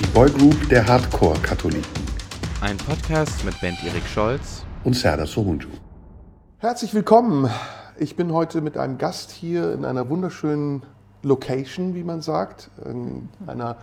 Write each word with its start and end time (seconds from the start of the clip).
Die 0.00 0.06
Boygroup 0.06 0.68
der 0.70 0.88
Hardcore-Katholiken. 0.88 2.02
Ein 2.60 2.76
Podcast 2.78 3.44
mit 3.44 3.60
Ben 3.60 3.76
Erik 3.86 4.04
Scholz 4.08 4.64
und 4.82 4.96
Serdar 4.96 5.28
Sohunju. 5.28 5.68
Herzlich 6.58 6.94
willkommen. 6.94 7.48
Ich 7.96 8.16
bin 8.16 8.32
heute 8.32 8.60
mit 8.60 8.76
einem 8.76 8.98
Gast 8.98 9.30
hier 9.30 9.72
in 9.72 9.84
einer 9.84 10.10
wunderschönen 10.10 10.82
Location, 11.22 11.94
wie 11.94 12.02
man 12.02 12.22
sagt, 12.22 12.70
in 12.84 13.28
einer, 13.46 13.76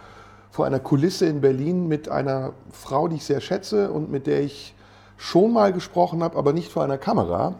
vor 0.49 0.65
einer 0.65 0.79
Kulisse 0.79 1.27
in 1.27 1.39
Berlin 1.39 1.87
mit 1.87 2.09
einer 2.09 2.51
Frau, 2.73 3.07
die 3.07 3.15
ich 3.15 3.23
sehr 3.23 3.39
schätze 3.39 3.89
und 3.89 4.11
mit 4.11 4.27
der 4.27 4.41
ich 4.41 4.75
schon 5.15 5.53
mal 5.53 5.71
gesprochen 5.71 6.23
habe, 6.23 6.37
aber 6.37 6.51
nicht 6.51 6.73
vor 6.73 6.83
einer 6.83 6.97
Kamera. 6.97 7.55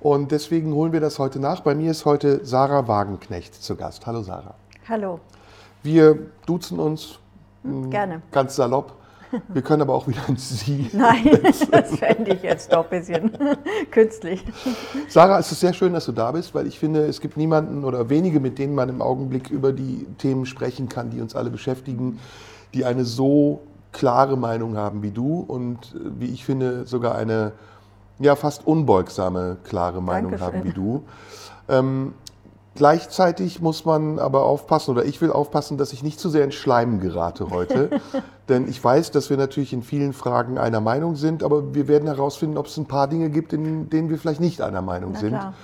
Und 0.00 0.32
deswegen 0.32 0.72
holen 0.72 0.94
wir 0.94 1.00
das 1.00 1.18
heute 1.18 1.38
nach. 1.38 1.60
Bei 1.60 1.74
mir 1.74 1.90
ist 1.90 2.06
heute 2.06 2.46
Sarah 2.46 2.88
Wagenknecht 2.88 3.54
zu 3.54 3.76
Gast. 3.76 4.06
Hallo 4.06 4.22
Sarah. 4.22 4.54
Hallo. 4.88 5.20
Wir 5.82 6.18
duzen 6.46 6.78
uns 6.78 7.18
hm, 7.64 7.90
Gerne. 7.90 8.22
ganz 8.30 8.56
salopp. 8.56 8.94
Wir 9.48 9.62
können 9.62 9.82
aber 9.82 9.94
auch 9.94 10.06
wieder 10.06 10.28
ins 10.28 10.60
Sie. 10.60 10.90
Nein, 10.92 11.40
das 11.42 11.96
fände 11.96 12.34
ich 12.34 12.42
jetzt 12.42 12.72
doch 12.72 12.84
ein 12.84 12.90
bisschen 12.90 13.32
künstlich. 13.90 14.44
Sarah, 15.08 15.38
es 15.40 15.50
ist 15.50 15.60
sehr 15.60 15.72
schön, 15.72 15.92
dass 15.92 16.06
du 16.06 16.12
da 16.12 16.30
bist, 16.30 16.54
weil 16.54 16.66
ich 16.66 16.78
finde, 16.78 17.06
es 17.06 17.20
gibt 17.20 17.36
niemanden 17.36 17.84
oder 17.84 18.08
wenige, 18.10 18.38
mit 18.38 18.58
denen 18.58 18.74
man 18.76 18.88
im 18.88 19.02
Augenblick 19.02 19.50
über 19.50 19.72
die 19.72 20.06
Themen 20.18 20.46
sprechen 20.46 20.88
kann, 20.88 21.10
die 21.10 21.20
uns 21.20 21.34
alle 21.34 21.50
beschäftigen, 21.50 22.20
die 22.74 22.84
eine 22.84 23.04
so 23.04 23.62
klare 23.92 24.36
Meinung 24.36 24.76
haben 24.76 25.02
wie 25.02 25.10
du 25.10 25.40
und 25.40 25.94
äh, 25.94 26.20
wie 26.20 26.26
ich 26.26 26.44
finde, 26.44 26.86
sogar 26.86 27.14
eine 27.16 27.52
ja, 28.20 28.36
fast 28.36 28.66
unbeugsame, 28.66 29.56
klare 29.64 30.00
Meinung 30.00 30.32
Dankeschön. 30.32 30.54
haben 30.54 30.64
wie 30.68 30.72
du. 30.72 31.02
Ähm, 31.68 32.14
gleichzeitig 32.74 33.60
muss 33.60 33.84
man 33.84 34.18
aber 34.18 34.44
aufpassen, 34.44 34.92
oder 34.92 35.04
ich 35.04 35.20
will 35.20 35.30
aufpassen, 35.30 35.78
dass 35.78 35.92
ich 35.92 36.02
nicht 36.02 36.20
zu 36.20 36.28
sehr 36.28 36.44
in 36.44 36.52
Schleim 36.52 37.00
gerate 37.00 37.50
heute. 37.50 37.90
Denn 38.48 38.68
ich 38.68 38.82
weiß, 38.82 39.10
dass 39.10 39.30
wir 39.30 39.36
natürlich 39.36 39.72
in 39.72 39.82
vielen 39.82 40.12
Fragen 40.12 40.58
einer 40.58 40.80
Meinung 40.80 41.16
sind, 41.16 41.42
aber 41.42 41.74
wir 41.74 41.88
werden 41.88 42.06
herausfinden, 42.06 42.58
ob 42.58 42.66
es 42.66 42.76
ein 42.76 42.86
paar 42.86 43.08
Dinge 43.08 43.30
gibt, 43.30 43.52
in 43.52 43.88
denen 43.88 44.10
wir 44.10 44.18
vielleicht 44.18 44.40
nicht 44.40 44.60
einer 44.60 44.82
Meinung 44.82 45.12
Na 45.14 45.18
sind. 45.20 45.30
klar. 45.30 45.54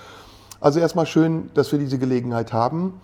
Also 0.61 0.79
erstmal 0.79 1.07
schön, 1.07 1.51
dass 1.55 1.73
wir 1.73 1.79
diese 1.79 1.99
Gelegenheit 1.99 2.53
haben. 2.53 3.01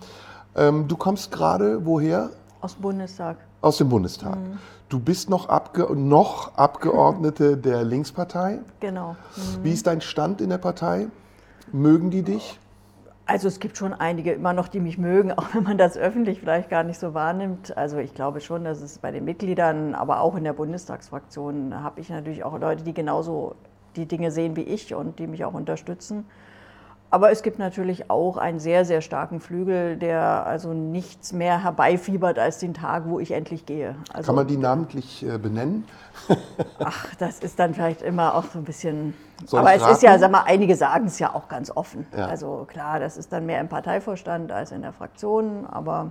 Ähm, 0.55 0.89
du 0.89 0.97
kommst 0.97 1.33
gerade 1.33 1.85
woher? 1.87 2.31
Aus 2.61 2.75
dem 2.75 2.83
Bundestag. 2.83 3.37
Aus 3.61 3.79
dem 3.79 3.89
Bundestag. 3.89 4.37
Mhm. 4.37 4.59
Du 4.89 5.01
bist 5.01 5.31
noch, 5.31 5.49
Abge 5.49 5.89
noch 5.95 6.57
Abgeordnete 6.57 7.57
der 7.57 7.85
Linkspartei. 7.85 8.61
Genau. 8.81 9.17
Wie 9.63 9.73
ist 9.73 9.87
dein 9.87 10.01
Stand 10.01 10.41
in 10.41 10.51
der 10.51 10.59
Partei? 10.59 11.09
Mögen 11.73 12.11
die 12.11 12.23
dich? 12.23 12.59
Also 13.29 13.49
es 13.49 13.59
gibt 13.59 13.77
schon 13.77 13.93
einige 13.93 14.33
immer 14.33 14.53
noch, 14.53 14.69
die 14.69 14.79
mich 14.79 14.99
mögen, 14.99 15.33
auch 15.37 15.53
wenn 15.55 15.65
man 15.65 15.79
das 15.79 15.99
öffentlich 15.99 16.41
vielleicht 16.41 16.71
gar 16.71 16.85
nicht 16.85 16.99
so 16.99 17.13
wahrnimmt. 17.13 17.77
Also 17.77 17.99
ich 17.99 18.15
glaube 18.15 18.41
schon, 18.41 18.65
dass 18.65 18.81
es 18.81 18.99
bei 18.99 19.11
den 19.11 19.25
Mitgliedern, 19.25 19.95
aber 19.95 20.21
auch 20.21 20.37
in 20.37 20.45
der 20.45 20.53
Bundestagsfraktion 20.53 21.83
habe 21.83 22.01
ich 22.01 22.09
natürlich 22.09 22.45
auch 22.45 22.59
Leute, 22.59 22.85
die 22.85 22.95
genauso 22.95 23.57
die 23.97 24.07
Dinge 24.07 24.31
sehen 24.31 24.57
wie 24.57 24.63
ich 24.63 24.95
und 24.95 25.19
die 25.19 25.27
mich 25.27 25.45
auch 25.45 25.55
unterstützen. 25.55 26.27
Aber 27.11 27.31
es 27.31 27.43
gibt 27.43 27.59
natürlich 27.59 28.11
auch 28.11 28.37
einen 28.37 28.59
sehr, 28.59 28.85
sehr 28.85 29.01
starken 29.01 29.41
Flügel, 29.41 29.97
der 29.97 30.45
also 30.47 30.73
nichts 30.73 31.33
mehr 31.33 31.63
herbeifiebert 31.63 32.39
als 32.39 32.59
den 32.59 32.75
Tag, 32.75 33.05
wo 33.07 33.21
ich 33.21 33.31
endlich 33.31 33.65
gehe. 33.65 33.95
Also, 34.13 34.27
Kann 34.27 34.35
man 34.35 34.47
die 34.47 34.57
namentlich 34.57 35.25
äh, 35.25 35.39
benennen? 35.39 35.85
Ach, 36.79 37.15
das 37.17 37.39
ist 37.41 37.59
dann 37.59 37.75
vielleicht 37.75 38.03
immer 38.03 38.35
auch 38.35 38.45
so 38.45 38.59
ein 38.59 38.65
bisschen. 38.65 39.15
Soll 39.45 39.61
aber 39.61 39.75
es 39.75 39.87
ist 39.87 40.03
ja, 40.03 40.11
raten? 40.11 40.21
sag 40.21 40.31
mal, 40.33 40.45
einige 40.47 40.75
sagen 40.75 41.07
es 41.07 41.19
ja 41.19 41.35
auch 41.35 41.49
ganz 41.49 41.71
offen. 41.71 42.07
Ja. 42.17 42.27
Also 42.27 42.67
klar, 42.69 42.99
das 42.99 43.17
ist 43.17 43.33
dann 43.33 43.47
mehr 43.47 43.61
im 43.61 43.69
Parteivorstand 43.69 44.51
als 44.51 44.73
in 44.73 44.83
der 44.83 44.93
Fraktion, 44.93 45.67
aber 45.67 46.11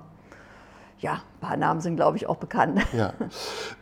ja, 0.99 1.13
ein 1.13 1.39
paar 1.41 1.57
Namen 1.57 1.81
sind, 1.81 1.97
glaube 1.97 2.17
ich, 2.17 2.27
auch 2.27 2.37
bekannt. 2.37 2.79
Ja. 2.97 3.13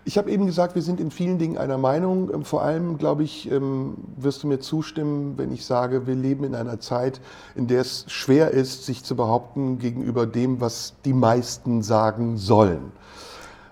Ich 0.04 0.18
habe 0.18 0.32
eben 0.32 0.46
gesagt, 0.46 0.76
wir 0.76 0.82
sind 0.82 1.00
in 1.00 1.12
vielen 1.12 1.38
Dingen 1.38 1.58
einer 1.58 1.78
Meinung. 1.78 2.34
Ähm, 2.34 2.44
Vor 2.44 2.64
allem, 2.64 2.98
glaube 2.98 3.24
ich, 3.24 3.50
ähm, 3.52 3.96
wirst 4.18 4.44
du 4.44 4.48
mir 4.48 4.60
zustimmen, 4.60 5.38
wenn 5.38 5.52
ich 5.52 5.66
sage, 5.66 6.08
wir 6.08 6.16
leben 6.16 6.44
in 6.44 6.56
einer 6.56 6.80
Zeit, 6.80 7.22
in 7.56 7.68
der 7.68 7.82
es 7.82 8.06
schwer 8.08 8.52
ist, 8.52 8.86
sich 8.86 9.04
zu 9.04 9.16
behaupten 9.16 9.78
gegenüber 9.78 10.26
dem, 10.26 10.60
was 10.60 10.96
die 11.06 11.14
meisten 11.14 11.84
sagen 11.84 12.38
sollen. 12.38 12.92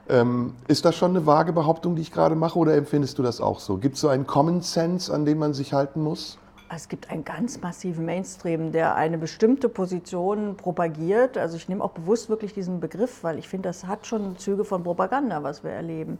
Ähm, 0.07 0.53
Ist 0.67 0.85
das 0.85 0.95
schon 0.95 1.11
eine 1.11 1.25
vage 1.25 1.51
Behauptung, 1.51 1.95
die 1.95 2.01
ich 2.01 2.11
gerade 2.11 2.35
mache, 2.35 2.59
oder 2.59 2.75
empfindest 2.75 3.17
du 3.17 3.23
das 3.23 3.41
auch 3.41 3.59
so? 3.59 3.77
Gibt 3.77 3.95
es 3.95 4.01
so 4.01 4.07
einen 4.07 4.27
Common 4.27 4.61
Sense, 4.61 5.11
an 5.13 5.25
den 5.25 5.39
man 5.39 5.53
sich 5.53 5.73
halten 5.73 6.03
muss? 6.03 6.37
Es 6.73 6.87
gibt 6.87 7.09
einen 7.09 7.25
ganz 7.25 7.59
massiven 7.59 8.05
Mainstream, 8.05 8.71
der 8.71 8.95
eine 8.95 9.17
bestimmte 9.17 9.67
Position 9.67 10.55
propagiert. 10.55 11.37
Also 11.37 11.57
ich 11.57 11.67
nehme 11.67 11.83
auch 11.83 11.91
bewusst 11.91 12.29
wirklich 12.29 12.53
diesen 12.53 12.79
Begriff, 12.79 13.23
weil 13.23 13.37
ich 13.37 13.49
finde, 13.49 13.69
das 13.69 13.87
hat 13.87 14.07
schon 14.07 14.37
Züge 14.37 14.63
von 14.63 14.83
Propaganda, 14.83 15.43
was 15.43 15.63
wir 15.63 15.71
erleben. 15.71 16.17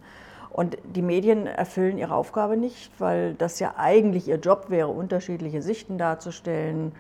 Und 0.50 0.78
die 0.84 1.01
Medien 1.01 1.47
erfüllen 1.47 1.97
ihre 1.97 2.13
Aufgabe 2.13 2.57
nicht, 2.57 2.91
weil 3.00 3.34
das 3.35 3.59
ja 3.59 3.75
eigentlich 3.78 4.28
ihr 4.28 4.35
Job 4.35 4.66
wäre, 4.67 4.89
unterschiedliche 4.89 5.62
Sichten 5.62 5.97
darzustellen. 5.97 6.91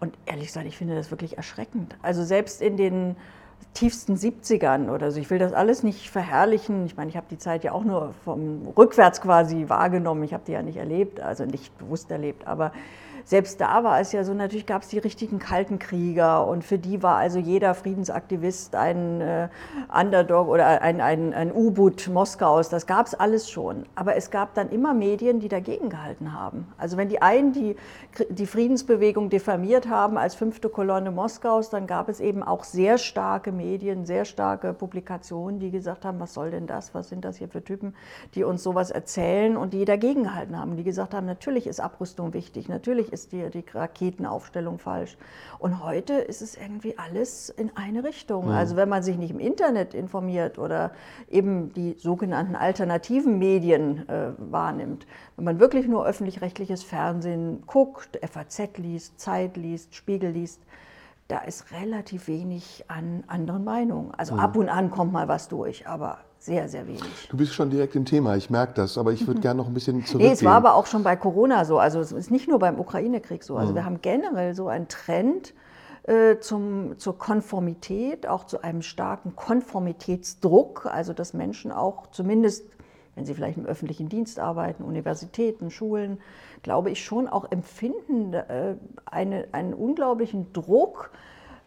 Und 0.00 0.16
ehrlich 0.26 0.48
gesagt, 0.48 0.66
ich 0.66 0.76
finde 0.76 0.94
das 0.94 1.10
wirklich 1.10 1.38
erschreckend. 1.38 1.96
Also 2.02 2.22
selbst 2.22 2.60
in 2.60 2.76
den 2.76 3.16
tiefsten 3.74 4.16
70ern 4.16 4.90
oder 4.90 5.10
so. 5.10 5.20
Ich 5.20 5.30
will 5.30 5.38
das 5.38 5.52
alles 5.52 5.82
nicht 5.82 6.10
verherrlichen. 6.10 6.86
Ich 6.86 6.96
meine, 6.96 7.10
ich 7.10 7.16
habe 7.16 7.26
die 7.30 7.38
Zeit 7.38 7.64
ja 7.64 7.72
auch 7.72 7.84
nur 7.84 8.14
vom 8.24 8.68
rückwärts 8.76 9.20
quasi 9.20 9.68
wahrgenommen. 9.68 10.22
Ich 10.24 10.34
habe 10.34 10.42
die 10.46 10.52
ja 10.52 10.62
nicht 10.62 10.76
erlebt, 10.76 11.20
also 11.20 11.44
nicht 11.44 11.76
bewusst 11.78 12.10
erlebt. 12.10 12.46
Aber 12.46 12.72
selbst 13.24 13.60
da 13.60 13.84
war 13.84 14.00
es 14.00 14.12
ja 14.12 14.24
so, 14.24 14.34
natürlich 14.34 14.66
gab 14.66 14.82
es 14.82 14.88
die 14.88 14.98
richtigen 14.98 15.38
kalten 15.38 15.78
Krieger 15.78 16.46
und 16.46 16.64
für 16.64 16.78
die 16.78 17.02
war 17.02 17.16
also 17.16 17.38
jeder 17.38 17.74
Friedensaktivist 17.74 18.74
ein 18.74 19.20
äh, 19.20 19.48
Underdog 19.92 20.48
oder 20.48 20.82
ein, 20.82 21.00
ein, 21.00 21.34
ein 21.34 21.52
U-Boot 21.52 22.08
Moskaus. 22.08 22.68
Das 22.68 22.86
gab 22.86 23.06
es 23.06 23.14
alles 23.14 23.50
schon. 23.50 23.84
Aber 23.94 24.16
es 24.16 24.30
gab 24.30 24.54
dann 24.54 24.70
immer 24.70 24.94
Medien, 24.94 25.40
die 25.40 25.48
dagegen 25.48 25.88
gehalten 25.90 26.32
haben. 26.32 26.66
Also 26.78 26.96
wenn 26.96 27.08
die 27.08 27.22
einen 27.22 27.52
die, 27.52 27.76
die 28.28 28.46
Friedensbewegung 28.46 29.30
diffamiert 29.30 29.88
haben 29.88 30.18
als 30.18 30.34
fünfte 30.34 30.68
Kolonne 30.68 31.10
Moskaus, 31.10 31.70
dann 31.70 31.86
gab 31.86 32.08
es 32.08 32.20
eben 32.20 32.42
auch 32.42 32.64
sehr 32.64 32.98
starke 32.98 33.52
Medien, 33.52 34.06
sehr 34.06 34.24
starke 34.24 34.72
Publikationen, 34.72 35.60
die 35.60 35.70
gesagt 35.70 36.04
haben, 36.04 36.20
was 36.20 36.34
soll 36.34 36.50
denn 36.50 36.66
das, 36.66 36.94
was 36.94 37.08
sind 37.08 37.24
das 37.24 37.36
hier 37.36 37.48
für 37.48 37.62
Typen, 37.62 37.94
die 38.34 38.44
uns 38.44 38.62
sowas 38.62 38.90
erzählen 38.90 39.56
und 39.56 39.72
die 39.72 39.84
dagegen 39.84 40.24
gehalten 40.24 40.58
haben, 40.58 40.76
die 40.76 40.84
gesagt 40.84 41.14
haben, 41.14 41.26
natürlich 41.26 41.66
ist 41.66 41.80
Abrüstung 41.80 42.32
wichtig, 42.32 42.68
natürlich 42.68 43.09
ist 43.12 43.32
die, 43.32 43.48
die 43.50 43.64
Raketenaufstellung 43.72 44.78
falsch. 44.78 45.16
Und 45.58 45.84
heute 45.84 46.14
ist 46.14 46.42
es 46.42 46.56
irgendwie 46.56 46.96
alles 46.98 47.48
in 47.50 47.76
eine 47.76 48.04
Richtung. 48.04 48.50
Also 48.50 48.76
wenn 48.76 48.88
man 48.88 49.02
sich 49.02 49.16
nicht 49.16 49.30
im 49.30 49.38
Internet 49.38 49.94
informiert 49.94 50.58
oder 50.58 50.92
eben 51.28 51.72
die 51.72 51.94
sogenannten 51.98 52.56
alternativen 52.56 53.38
Medien 53.38 54.08
äh, 54.08 54.32
wahrnimmt, 54.38 55.06
wenn 55.36 55.44
man 55.44 55.60
wirklich 55.60 55.86
nur 55.86 56.06
öffentlich-rechtliches 56.06 56.82
Fernsehen 56.82 57.62
guckt, 57.66 58.18
FAZ 58.22 58.78
liest, 58.78 59.20
Zeit 59.20 59.56
liest, 59.56 59.94
Spiegel 59.94 60.30
liest, 60.30 60.60
da 61.28 61.38
ist 61.38 61.70
relativ 61.72 62.26
wenig 62.26 62.84
an 62.88 63.22
anderen 63.28 63.64
Meinungen. 63.64 64.12
Also 64.16 64.34
ab 64.34 64.56
und 64.56 64.68
an 64.68 64.90
kommt 64.90 65.12
mal 65.12 65.28
was 65.28 65.48
durch, 65.48 65.86
aber 65.86 66.18
sehr, 66.40 66.68
sehr 66.68 66.86
wenig. 66.86 67.28
Du 67.28 67.36
bist 67.36 67.52
schon 67.52 67.68
direkt 67.68 67.94
im 67.94 68.06
Thema, 68.06 68.34
ich 68.34 68.48
merke 68.48 68.72
das, 68.72 68.96
aber 68.96 69.12
ich 69.12 69.26
würde 69.26 69.40
gerne 69.40 69.58
noch 69.58 69.66
ein 69.66 69.74
bisschen 69.74 70.04
zurückgehen. 70.06 70.30
Nee, 70.30 70.34
es 70.34 70.42
war 70.42 70.54
aber 70.54 70.74
auch 70.74 70.86
schon 70.86 71.02
bei 71.02 71.14
Corona 71.14 71.66
so. 71.66 71.78
Also 71.78 72.00
es 72.00 72.12
ist 72.12 72.30
nicht 72.30 72.48
nur 72.48 72.58
beim 72.58 72.80
Ukraine-Krieg 72.80 73.44
so. 73.44 73.56
Also 73.56 73.74
wir 73.74 73.84
haben 73.84 74.00
generell 74.00 74.54
so 74.54 74.68
einen 74.68 74.88
Trend 74.88 75.52
äh, 76.04 76.38
zum, 76.38 76.98
zur 76.98 77.18
Konformität, 77.18 78.26
auch 78.26 78.44
zu 78.44 78.62
einem 78.62 78.80
starken 78.80 79.36
Konformitätsdruck. 79.36 80.86
Also 80.86 81.12
dass 81.12 81.34
Menschen 81.34 81.72
auch 81.72 82.06
zumindest, 82.10 82.64
wenn 83.16 83.26
sie 83.26 83.34
vielleicht 83.34 83.58
im 83.58 83.66
öffentlichen 83.66 84.08
Dienst 84.08 84.38
arbeiten, 84.38 84.82
Universitäten, 84.82 85.70
Schulen, 85.70 86.20
glaube 86.62 86.90
ich 86.90 87.04
schon 87.04 87.28
auch 87.28 87.50
empfinden 87.50 88.32
äh, 88.32 88.76
eine, 89.04 89.48
einen 89.52 89.74
unglaublichen 89.74 90.54
Druck, 90.54 91.10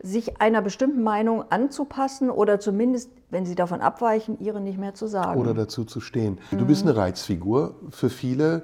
sich 0.04 0.42
einer 0.42 0.62
bestimmten 0.62 1.02
Meinung 1.02 1.46
anzupassen 1.50 2.30
oder 2.30 2.60
zumindest, 2.60 3.10
wenn 3.30 3.46
sie 3.46 3.56
davon 3.56 3.80
abweichen, 3.80 4.38
ihre 4.40 4.60
nicht 4.60 4.78
mehr 4.78 4.94
zu 4.94 5.08
sagen. 5.08 5.40
oder 5.40 5.54
dazu 5.54 5.86
zu 5.86 6.02
stehen. 6.02 6.40
Du 6.52 6.66
bist 6.66 6.84
eine 6.84 6.96
Reizfigur 6.96 7.76
für 7.90 8.10
viele, 8.10 8.64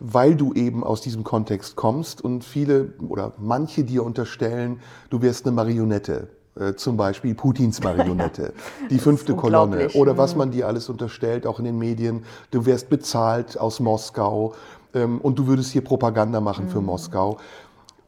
weil 0.00 0.34
du 0.34 0.52
eben 0.52 0.82
aus 0.82 1.00
diesem 1.00 1.22
Kontext 1.22 1.76
kommst 1.76 2.22
und 2.22 2.42
viele 2.42 2.92
oder 3.08 3.34
manche 3.38 3.84
dir 3.84 4.04
unterstellen, 4.04 4.80
du 5.10 5.22
wärst 5.22 5.46
eine 5.46 5.54
Marionette. 5.54 6.28
Äh, 6.58 6.74
Zum 6.74 6.96
Beispiel 6.96 7.36
Putins 7.36 7.80
Marionette, 7.84 8.52
die 8.90 8.98
fünfte 8.98 9.36
Kolonne 9.36 9.90
oder 9.90 10.18
was 10.18 10.34
man 10.34 10.50
dir 10.50 10.66
alles 10.66 10.88
unterstellt, 10.88 11.46
auch 11.46 11.60
in 11.60 11.66
den 11.66 11.78
Medien. 11.78 12.24
Du 12.50 12.66
wärst 12.66 12.90
bezahlt 12.90 13.56
aus 13.56 13.78
Moskau 13.78 14.54
ähm, 14.92 15.20
und 15.20 15.38
du 15.38 15.46
würdest 15.46 15.70
hier 15.70 15.84
Propaganda 15.84 16.40
machen 16.40 16.68
für 16.68 16.80
Moskau. 16.80 17.38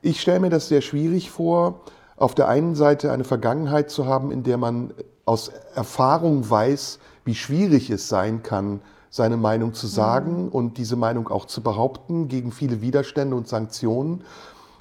Ich 0.01 0.21
stelle 0.21 0.41
mir 0.41 0.51
das 0.51 0.67
sehr 0.67 0.81
schwierig 0.81 1.31
vor, 1.31 1.83
auf 2.17 2.35
der 2.35 2.49
einen 2.49 2.75
Seite 2.75 3.12
eine 3.12 3.25
Vergangenheit 3.25 3.91
zu 3.91 4.06
haben, 4.06 4.31
in 4.31 4.43
der 4.43 4.59
man 4.59 4.93
aus 5.25 5.50
Erfahrung 5.75 6.49
weiß, 6.49 6.99
wie 7.25 7.35
schwierig 7.35 7.91
es 7.91 8.09
sein 8.09 8.43
kann, 8.43 8.81
seine 9.11 9.37
Meinung 9.37 9.75
zu 9.75 9.87
sagen 9.87 10.49
und 10.49 10.79
diese 10.79 10.97
Meinung 10.97 11.29
auch 11.29 11.47
zu 11.47 11.62
behaupten 11.62 12.29
gegen 12.29 12.50
viele 12.50 12.81
Widerstände 12.81 13.37
und 13.37 13.47
Sanktionen. 13.47 14.25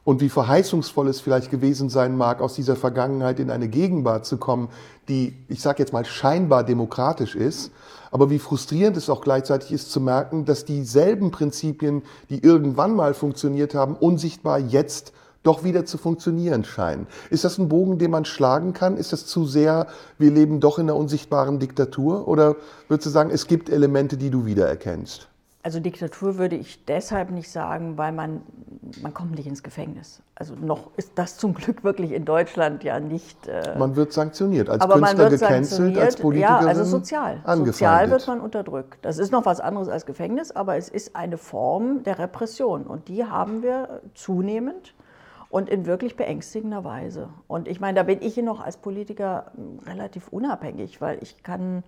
und 0.04 0.20
wie 0.20 0.30
verheißungsvoll 0.30 1.08
es 1.10 1.22
vielleicht 1.22 1.52
gewesen 1.52 1.90
sein 1.90 2.18
mag, 2.18 2.42
aus 2.42 2.56
dieser 2.56 2.76
Vergangenheit 2.76 3.40
in 3.40 3.52
eine 3.52 3.68
Gegenwart 3.68 4.26
zu 4.26 4.38
kommen, 4.38 4.70
die, 5.08 5.36
ich 5.48 5.62
sage 5.62 5.80
jetzt 5.80 5.94
mal, 5.94 6.06
scheinbar 6.06 6.64
demokratisch 6.64 7.36
ist, 7.36 7.72
aber 8.10 8.30
wie 8.30 8.40
frustrierend 8.40 8.98
es 8.98 9.10
auch 9.10 9.22
gleichzeitig 9.22 9.72
ist 9.72 9.92
zu 9.92 10.02
merken, 10.02 10.46
dass 10.46 10.66
dieselben 10.66 11.32
Prinzipien, 11.32 12.02
die 12.30 12.44
irgendwann 12.44 12.96
mal 12.96 13.14
funktioniert 13.14 13.76
haben, 13.76 13.96
unsichtbar 13.96 14.60
jetzt 14.60 15.14
doch 15.44 15.64
wieder 15.64 15.86
zu 15.86 15.98
funktionieren 15.98 16.64
scheinen. 16.64 17.08
Ist 17.30 17.44
das 17.44 17.58
ein 17.58 17.70
Bogen, 17.70 17.98
den 17.98 18.12
man 18.12 18.26
schlagen 18.26 18.74
kann? 18.74 18.98
Ist 18.98 19.14
das 19.14 19.26
zu 19.26 19.46
sehr, 19.46 19.88
wir 20.18 20.32
leben 20.32 20.60
doch 20.60 20.78
in 20.78 20.90
einer 20.90 20.96
unsichtbaren 20.96 21.60
Diktatur? 21.60 22.28
Oder 22.28 22.56
würdest 22.88 23.08
du 23.08 23.10
sagen, 23.10 23.32
es 23.32 23.48
gibt 23.48 23.70
Elemente, 23.70 24.18
die 24.18 24.30
du 24.30 24.46
wiedererkennst? 24.46 25.28
Also 25.64 25.80
Diktatur 25.80 26.40
würde 26.40 26.56
ich 26.56 26.86
deshalb 26.86 27.30
nicht 27.30 27.52
sagen, 27.52 27.96
weil 27.96 28.12
man, 28.12 28.42
man 29.04 29.14
kommt 29.14 29.36
nicht 29.36 29.46
ins 29.46 29.62
Gefängnis. 29.62 30.24
Also 30.34 30.56
noch 30.56 30.90
ist 30.98 31.12
das 31.16 31.38
zum 31.38 31.54
Glück 31.54 31.84
wirklich 31.84 32.14
in 32.14 32.26
Deutschland 32.26 32.84
ja 32.84 33.00
nicht. 33.00 33.48
Äh, 33.48 33.78
man 33.78 33.96
wird 33.96 34.12
sanktioniert, 34.12 34.70
als 34.70 34.82
aber 34.82 34.96
Künstler 34.96 35.30
gecancelt, 35.30 35.98
als 36.00 36.16
Politikerin 36.16 36.64
Ja, 36.64 36.68
also 36.68 36.84
sozial. 36.84 37.44
Sozial 37.46 38.10
wird 38.10 38.26
man 38.26 38.42
unterdrückt. 38.42 38.98
Das 39.04 39.20
ist 39.20 39.32
noch 39.32 39.46
was 39.46 39.60
anderes 39.60 39.88
als 39.88 40.08
Gefängnis, 40.08 40.52
aber 40.52 40.78
es 40.78 40.90
ist 40.90 41.16
eine 41.16 41.38
Form 41.38 42.02
der 42.04 42.18
Repression 42.18 42.88
und 42.88 43.08
die 43.08 43.24
haben 43.24 43.62
wir 43.62 44.02
zunehmend 44.16 44.96
und 45.52 45.70
in 45.70 45.86
wirklich 45.86 46.16
beängstigender 46.16 46.84
Weise. 46.84 47.30
Und 47.48 47.68
ich 47.68 47.80
meine, 47.80 47.98
da 47.98 48.04
bin 48.04 48.22
ich 48.22 48.38
noch 48.38 48.62
als 48.62 48.78
Politiker 48.78 49.52
relativ 49.86 50.30
unabhängig, 50.30 51.02
weil 51.02 51.22
ich 51.22 51.44
kann 51.44 51.84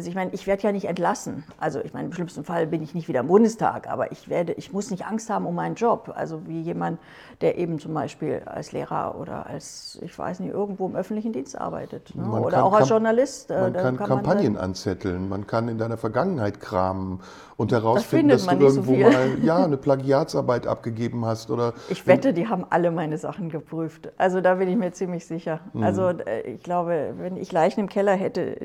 also 0.00 0.08
ich 0.08 0.14
meine, 0.14 0.30
ich 0.32 0.46
werde 0.46 0.62
ja 0.62 0.72
nicht 0.72 0.86
entlassen. 0.86 1.44
Also 1.58 1.78
ich 1.80 1.92
meine, 1.92 2.06
im 2.06 2.14
schlimmsten 2.14 2.42
Fall 2.42 2.66
bin 2.66 2.82
ich 2.82 2.94
nicht 2.94 3.06
wieder 3.06 3.20
im 3.20 3.26
Bundestag, 3.26 3.86
aber 3.86 4.12
ich 4.12 4.30
werde, 4.30 4.54
ich 4.54 4.72
muss 4.72 4.90
nicht 4.90 5.04
Angst 5.04 5.28
haben 5.28 5.44
um 5.44 5.54
meinen 5.54 5.74
Job. 5.74 6.14
Also 6.16 6.46
wie 6.46 6.62
jemand, 6.62 6.98
der 7.42 7.58
eben 7.58 7.78
zum 7.78 7.92
Beispiel 7.92 8.40
als 8.46 8.72
Lehrer 8.72 9.20
oder 9.20 9.46
als, 9.46 9.98
ich 10.00 10.18
weiß 10.18 10.40
nicht, 10.40 10.54
irgendwo 10.54 10.86
im 10.86 10.96
öffentlichen 10.96 11.34
Dienst 11.34 11.60
arbeitet. 11.60 12.14
Ne? 12.14 12.24
Oder 12.30 12.64
auch 12.64 12.72
als 12.72 12.88
Journalist. 12.88 13.50
Äh, 13.50 13.60
man 13.60 13.72
kann, 13.74 13.96
kann 13.98 14.08
Kampagnen 14.08 14.54
man 14.54 14.62
anzetteln, 14.62 15.28
man 15.28 15.46
kann 15.46 15.68
in 15.68 15.76
deiner 15.76 15.98
Vergangenheit 15.98 16.60
kramen 16.60 17.20
und 17.58 17.70
herausfinden, 17.70 18.28
das 18.28 18.46
dass 18.46 18.56
du 18.56 18.64
irgendwo 18.64 18.94
so 18.94 19.00
mal 19.00 19.36
ja, 19.42 19.62
eine 19.62 19.76
Plagiatsarbeit 19.76 20.66
abgegeben 20.66 21.26
hast. 21.26 21.50
Oder 21.50 21.74
ich 21.90 22.06
wette, 22.06 22.32
die 22.32 22.48
haben 22.48 22.64
alle 22.70 22.90
meine 22.90 23.18
Sachen 23.18 23.50
geprüft. 23.50 24.10
Also 24.16 24.40
da 24.40 24.54
bin 24.54 24.66
ich 24.66 24.78
mir 24.78 24.92
ziemlich 24.92 25.26
sicher. 25.26 25.60
Mhm. 25.74 25.82
Also 25.82 26.08
äh, 26.08 26.40
ich 26.52 26.62
glaube, 26.62 27.12
wenn 27.18 27.36
ich 27.36 27.52
Leichen 27.52 27.80
im 27.80 27.88
Keller 27.90 28.14
hätte, 28.14 28.56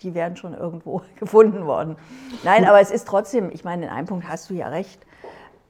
die 0.00 0.14
wären 0.14 0.36
schon 0.36 0.54
irgendwo 0.54 1.02
gefunden 1.16 1.66
worden. 1.66 1.96
Nein, 2.44 2.64
aber 2.64 2.80
es 2.80 2.90
ist 2.90 3.06
trotzdem, 3.06 3.50
ich 3.52 3.64
meine, 3.64 3.86
in 3.86 3.90
einem 3.90 4.06
Punkt 4.06 4.28
hast 4.28 4.50
du 4.50 4.54
ja 4.54 4.68
recht. 4.68 5.04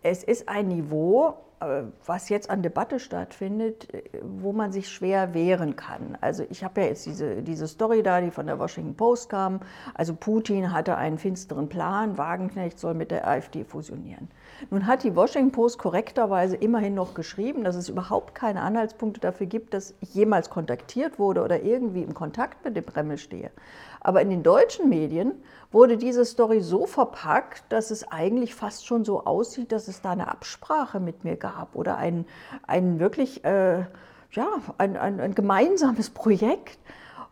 Es 0.02 0.22
ist 0.22 0.48
ein 0.48 0.68
Niveau, 0.68 1.34
äh, 1.60 1.82
was 2.06 2.28
jetzt 2.28 2.50
an 2.50 2.62
Debatte 2.62 3.00
stattfindet, 3.00 3.92
äh, 3.92 4.02
wo 4.22 4.52
man 4.52 4.70
sich 4.70 4.88
schwer 4.88 5.34
wehren 5.34 5.74
kann. 5.74 6.16
Also 6.20 6.44
ich 6.50 6.62
habe 6.62 6.82
ja 6.82 6.86
jetzt 6.86 7.04
diese, 7.06 7.42
diese 7.42 7.66
Story 7.66 8.02
da, 8.02 8.20
die 8.20 8.30
von 8.30 8.46
der 8.46 8.60
Washington 8.60 8.94
Post 8.94 9.28
kam. 9.28 9.60
Also 9.94 10.14
Putin 10.14 10.72
hatte 10.72 10.96
einen 10.96 11.18
finsteren 11.18 11.68
Plan, 11.68 12.16
Wagenknecht 12.16 12.78
soll 12.78 12.94
mit 12.94 13.10
der 13.10 13.26
AfD 13.26 13.64
fusionieren. 13.64 14.28
Nun 14.70 14.86
hat 14.86 15.02
die 15.02 15.16
Washington 15.16 15.50
Post 15.50 15.78
korrekterweise 15.78 16.56
immerhin 16.56 16.94
noch 16.94 17.14
geschrieben, 17.14 17.64
dass 17.64 17.74
es 17.74 17.88
überhaupt 17.88 18.36
keine 18.36 18.60
Anhaltspunkte 18.62 19.20
dafür 19.20 19.46
gibt, 19.46 19.74
dass 19.74 19.94
ich 20.00 20.14
jemals 20.14 20.50
kontaktiert 20.50 21.18
wurde 21.18 21.42
oder 21.42 21.62
irgendwie 21.62 22.02
im 22.02 22.14
Kontakt 22.14 22.64
mit 22.64 22.76
dem 22.76 22.86
Kreml 22.86 23.18
stehe. 23.18 23.50
Aber 24.00 24.20
in 24.22 24.30
den 24.30 24.42
deutschen 24.42 24.88
Medien 24.88 25.32
wurde 25.70 25.96
diese 25.96 26.24
Story 26.24 26.60
so 26.60 26.86
verpackt, 26.86 27.64
dass 27.68 27.90
es 27.90 28.10
eigentlich 28.10 28.54
fast 28.54 28.86
schon 28.86 29.04
so 29.04 29.24
aussieht, 29.24 29.72
dass 29.72 29.88
es 29.88 30.00
da 30.00 30.12
eine 30.12 30.28
Absprache 30.28 31.00
mit 31.00 31.24
mir 31.24 31.36
gab 31.36 31.74
oder 31.74 31.96
ein, 31.96 32.26
ein 32.66 33.00
wirklich 33.00 33.44
äh, 33.44 33.84
ja, 34.32 34.48
ein, 34.78 34.96
ein, 34.96 35.20
ein 35.20 35.34
gemeinsames 35.34 36.10
Projekt. 36.10 36.78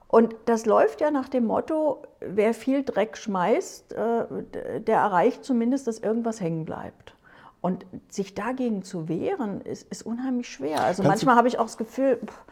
Und 0.08 0.34
das 0.44 0.66
läuft 0.66 1.00
ja 1.00 1.10
nach 1.10 1.28
dem 1.28 1.46
Motto, 1.46 2.02
wer 2.20 2.54
viel 2.54 2.84
Dreck 2.84 3.16
schmeißt, 3.16 3.92
äh, 3.92 4.80
der 4.80 4.98
erreicht 4.98 5.44
zumindest, 5.44 5.86
dass 5.86 5.98
irgendwas 5.98 6.40
hängen 6.40 6.64
bleibt. 6.64 7.14
Und 7.60 7.84
sich 8.08 8.34
dagegen 8.34 8.82
zu 8.82 9.08
wehren, 9.08 9.60
ist, 9.62 9.90
ist 9.90 10.06
unheimlich 10.06 10.48
schwer. 10.48 10.84
Also 10.84 11.02
Kannst 11.02 11.24
manchmal 11.24 11.36
habe 11.36 11.48
ich 11.48 11.58
auch 11.58 11.64
das 11.64 11.76
Gefühl, 11.76 12.20
pff, 12.24 12.44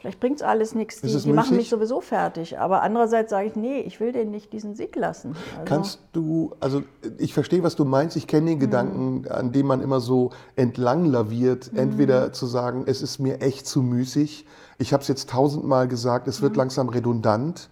Vielleicht 0.00 0.18
bringt 0.18 0.36
es 0.36 0.42
alles 0.42 0.74
nichts, 0.74 1.02
die, 1.02 1.14
die 1.14 1.32
machen 1.32 1.56
mich 1.56 1.68
sowieso 1.68 2.00
fertig. 2.00 2.58
Aber 2.58 2.80
andererseits 2.82 3.28
sage 3.28 3.48
ich, 3.48 3.54
nee, 3.54 3.80
ich 3.80 4.00
will 4.00 4.12
denen 4.12 4.30
nicht 4.30 4.50
diesen 4.50 4.74
Sieg 4.74 4.96
lassen. 4.96 5.36
Also 5.52 5.64
Kannst 5.66 6.00
du, 6.12 6.54
also 6.58 6.82
ich 7.18 7.34
verstehe, 7.34 7.62
was 7.62 7.76
du 7.76 7.84
meinst, 7.84 8.16
ich 8.16 8.26
kenne 8.26 8.46
den 8.46 8.56
mhm. 8.56 8.60
Gedanken, 8.60 9.28
an 9.28 9.52
dem 9.52 9.66
man 9.66 9.82
immer 9.82 10.00
so 10.00 10.30
entlang 10.56 11.04
laviert, 11.04 11.70
mhm. 11.70 11.78
entweder 11.78 12.32
zu 12.32 12.46
sagen, 12.46 12.84
es 12.86 13.02
ist 13.02 13.18
mir 13.18 13.42
echt 13.42 13.66
zu 13.66 13.82
müßig, 13.82 14.46
ich 14.78 14.94
habe 14.94 15.02
es 15.02 15.08
jetzt 15.08 15.28
tausendmal 15.28 15.86
gesagt, 15.86 16.28
es 16.28 16.40
wird 16.40 16.52
mhm. 16.52 16.58
langsam 16.58 16.88
redundant 16.88 17.68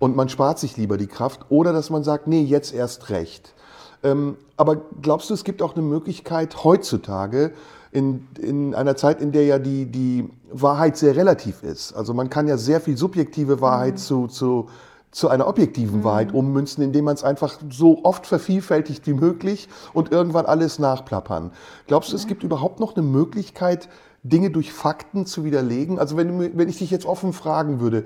und 0.00 0.16
man 0.16 0.28
spart 0.28 0.58
sich 0.58 0.76
lieber 0.76 0.96
die 0.96 1.06
Kraft, 1.06 1.42
oder 1.48 1.72
dass 1.72 1.90
man 1.90 2.02
sagt, 2.02 2.26
nee, 2.26 2.42
jetzt 2.42 2.74
erst 2.74 3.08
recht. 3.10 3.54
Ähm, 4.02 4.36
aber 4.56 4.82
glaubst 5.00 5.30
du, 5.30 5.34
es 5.34 5.44
gibt 5.44 5.62
auch 5.62 5.76
eine 5.76 5.84
Möglichkeit 5.84 6.64
heutzutage, 6.64 7.52
in, 7.92 8.26
in 8.40 8.74
einer 8.74 8.96
Zeit, 8.96 9.20
in 9.20 9.32
der 9.32 9.44
ja 9.44 9.58
die, 9.58 9.86
die 9.86 10.28
Wahrheit 10.50 10.96
sehr 10.96 11.14
relativ 11.14 11.62
ist. 11.62 11.92
Also 11.92 12.14
man 12.14 12.30
kann 12.30 12.48
ja 12.48 12.56
sehr 12.56 12.80
viel 12.80 12.96
subjektive 12.96 13.60
Wahrheit 13.60 13.94
mhm. 13.94 13.98
zu, 13.98 14.26
zu, 14.28 14.68
zu 15.10 15.28
einer 15.28 15.46
objektiven 15.46 15.98
mhm. 15.98 16.04
Wahrheit 16.04 16.32
ummünzen, 16.32 16.82
indem 16.82 17.04
man 17.04 17.14
es 17.14 17.22
einfach 17.22 17.58
so 17.70 18.02
oft 18.04 18.26
vervielfältigt 18.26 19.06
wie 19.06 19.12
möglich 19.12 19.68
und 19.92 20.10
irgendwann 20.10 20.46
alles 20.46 20.78
nachplappern. 20.78 21.52
Glaubst 21.86 22.12
du, 22.12 22.16
es 22.16 22.26
gibt 22.26 22.42
überhaupt 22.42 22.80
noch 22.80 22.96
eine 22.96 23.06
Möglichkeit, 23.06 23.90
Dinge 24.22 24.50
durch 24.50 24.72
Fakten 24.72 25.26
zu 25.26 25.44
widerlegen? 25.44 25.98
Also 25.98 26.16
wenn, 26.16 26.56
wenn 26.56 26.68
ich 26.70 26.78
dich 26.78 26.90
jetzt 26.90 27.04
offen 27.04 27.34
fragen 27.34 27.78
würde, 27.80 28.04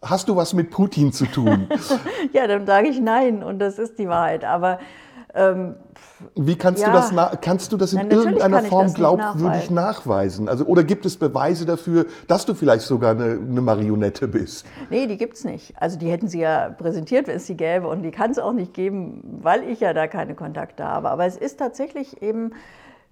hast 0.00 0.28
du 0.28 0.36
was 0.36 0.54
mit 0.54 0.70
Putin 0.70 1.12
zu 1.12 1.26
tun? 1.26 1.68
ja, 2.32 2.46
dann 2.46 2.64
sage 2.64 2.88
ich 2.88 3.00
nein 3.00 3.42
und 3.42 3.58
das 3.58 3.78
ist 3.78 3.98
die 3.98 4.08
Wahrheit. 4.08 4.44
Aber 4.44 4.78
ähm, 5.36 5.76
wie 6.34 6.56
kannst, 6.56 6.82
ja. 6.82 6.88
du 6.88 6.92
das 6.94 7.40
kannst 7.42 7.72
du 7.72 7.76
das 7.76 7.92
in 7.92 7.98
Nein, 7.98 8.10
irgendeiner 8.10 8.62
Form 8.62 8.92
glaubwürdig 8.92 9.70
nachweisen. 9.70 9.74
nachweisen? 9.74 10.48
Also, 10.48 10.64
oder 10.64 10.82
gibt 10.82 11.04
es 11.04 11.18
Beweise 11.18 11.66
dafür, 11.66 12.06
dass 12.26 12.46
du 12.46 12.54
vielleicht 12.54 12.86
sogar 12.86 13.10
eine, 13.10 13.32
eine 13.32 13.60
Marionette 13.60 14.26
bist? 14.26 14.66
Nee, 14.88 15.06
die 15.06 15.18
gibt 15.18 15.36
es 15.36 15.44
nicht. 15.44 15.74
Also 15.76 15.98
die 15.98 16.10
hätten 16.10 16.28
sie 16.28 16.40
ja 16.40 16.70
präsentiert, 16.70 17.26
wenn 17.26 17.36
es 17.36 17.46
sie 17.46 17.56
gäbe. 17.56 17.86
Und 17.86 18.02
die 18.02 18.10
kann 18.10 18.30
es 18.30 18.38
auch 18.38 18.54
nicht 18.54 18.72
geben, 18.72 19.20
weil 19.42 19.62
ich 19.64 19.80
ja 19.80 19.92
da 19.92 20.06
keine 20.06 20.34
Kontakte 20.34 20.84
habe. 20.84 21.10
Aber 21.10 21.26
es 21.26 21.36
ist 21.36 21.58
tatsächlich 21.58 22.22
eben, 22.22 22.52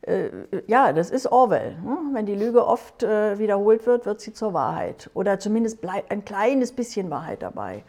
äh, 0.02 0.28
ja, 0.66 0.94
das 0.94 1.10
ist 1.10 1.30
Orwell. 1.30 1.76
Ne? 1.84 1.98
Wenn 2.14 2.24
die 2.24 2.34
Lüge 2.34 2.66
oft 2.66 3.02
äh, 3.02 3.38
wiederholt 3.38 3.86
wird, 3.86 4.06
wird 4.06 4.22
sie 4.22 4.32
zur 4.32 4.54
Wahrheit. 4.54 5.10
Oder 5.12 5.38
zumindest 5.38 5.82
bleibt 5.82 6.10
ein 6.10 6.24
kleines 6.24 6.72
bisschen 6.72 7.10
Wahrheit 7.10 7.42
dabei. 7.42 7.84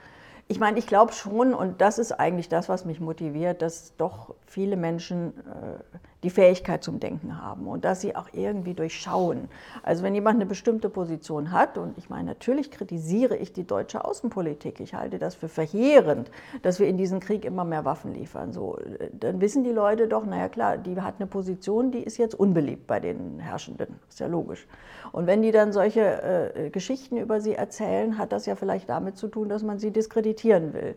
Ich 0.48 0.60
meine, 0.60 0.78
ich 0.78 0.86
glaube 0.86 1.12
schon, 1.14 1.54
und 1.54 1.82
das 1.82 1.98
ist 1.98 2.12
eigentlich 2.12 2.50
das, 2.50 2.70
was 2.70 2.86
mich 2.86 3.00
motiviert, 3.00 3.62
dass 3.62 3.96
doch 3.98 4.36
viele 4.46 4.78
Menschen 4.78 5.34
äh, 5.40 5.98
die 6.26 6.32
Fähigkeit 6.32 6.84
zum 6.84 7.00
Denken 7.00 7.40
haben 7.40 7.68
und 7.68 7.86
dass 7.86 8.02
sie 8.02 8.16
auch 8.16 8.30
irgendwie 8.34 8.74
durchschauen. 8.74 9.48
Also 9.84 10.04
wenn 10.04 10.16
jemand 10.16 10.38
eine 10.38 10.48
bestimmte 10.48 10.90
Position 10.90 11.52
hat, 11.52 11.78
und 11.78 11.96
ich 12.00 12.10
meine, 12.10 12.26
natürlich 12.26 12.72
kritisiere 12.72 13.38
ich 13.38 13.54
die 13.54 13.66
deutsche 13.66 14.04
Außenpolitik, 14.04 14.80
ich 14.80 14.96
halte 14.96 15.20
das 15.20 15.36
für 15.36 15.50
verheerend, 15.50 16.32
dass 16.64 16.80
wir 16.80 16.88
in 16.88 16.98
diesen 16.98 17.20
Krieg 17.20 17.46
immer 17.46 17.64
mehr 17.64 17.86
Waffen 17.86 18.12
liefern, 18.14 18.54
so, 18.54 18.80
dann 19.14 19.40
wissen 19.40 19.64
die 19.64 19.72
Leute 19.72 20.08
doch, 20.08 20.26
naja 20.26 20.50
klar, 20.50 20.80
die 20.80 21.00
hat 21.00 21.16
eine 21.20 21.28
Position, 21.28 21.92
die 21.92 22.02
ist 22.02 22.18
jetzt 22.18 22.34
unbeliebt 22.34 22.88
bei 22.88 23.00
den 23.00 23.40
Herrschenden, 23.40 24.00
ist 24.10 24.20
ja 24.20 24.26
logisch. 24.26 24.66
Und 25.12 25.28
wenn 25.28 25.44
die 25.44 25.52
dann 25.52 25.72
solche 25.72 26.54
äh, 26.56 26.70
Geschichten 26.72 27.18
über 27.18 27.40
sie 27.40 27.54
erzählen, 27.54 28.18
hat 28.18 28.32
das 28.32 28.48
ja 28.48 28.56
vielleicht 28.56 28.90
damit 28.90 29.16
zu 29.16 29.28
tun, 29.28 29.48
dass 29.48 29.62
man 29.62 29.78
sie 29.78 29.92
diskreditieren 29.92 30.74
will. 30.74 30.96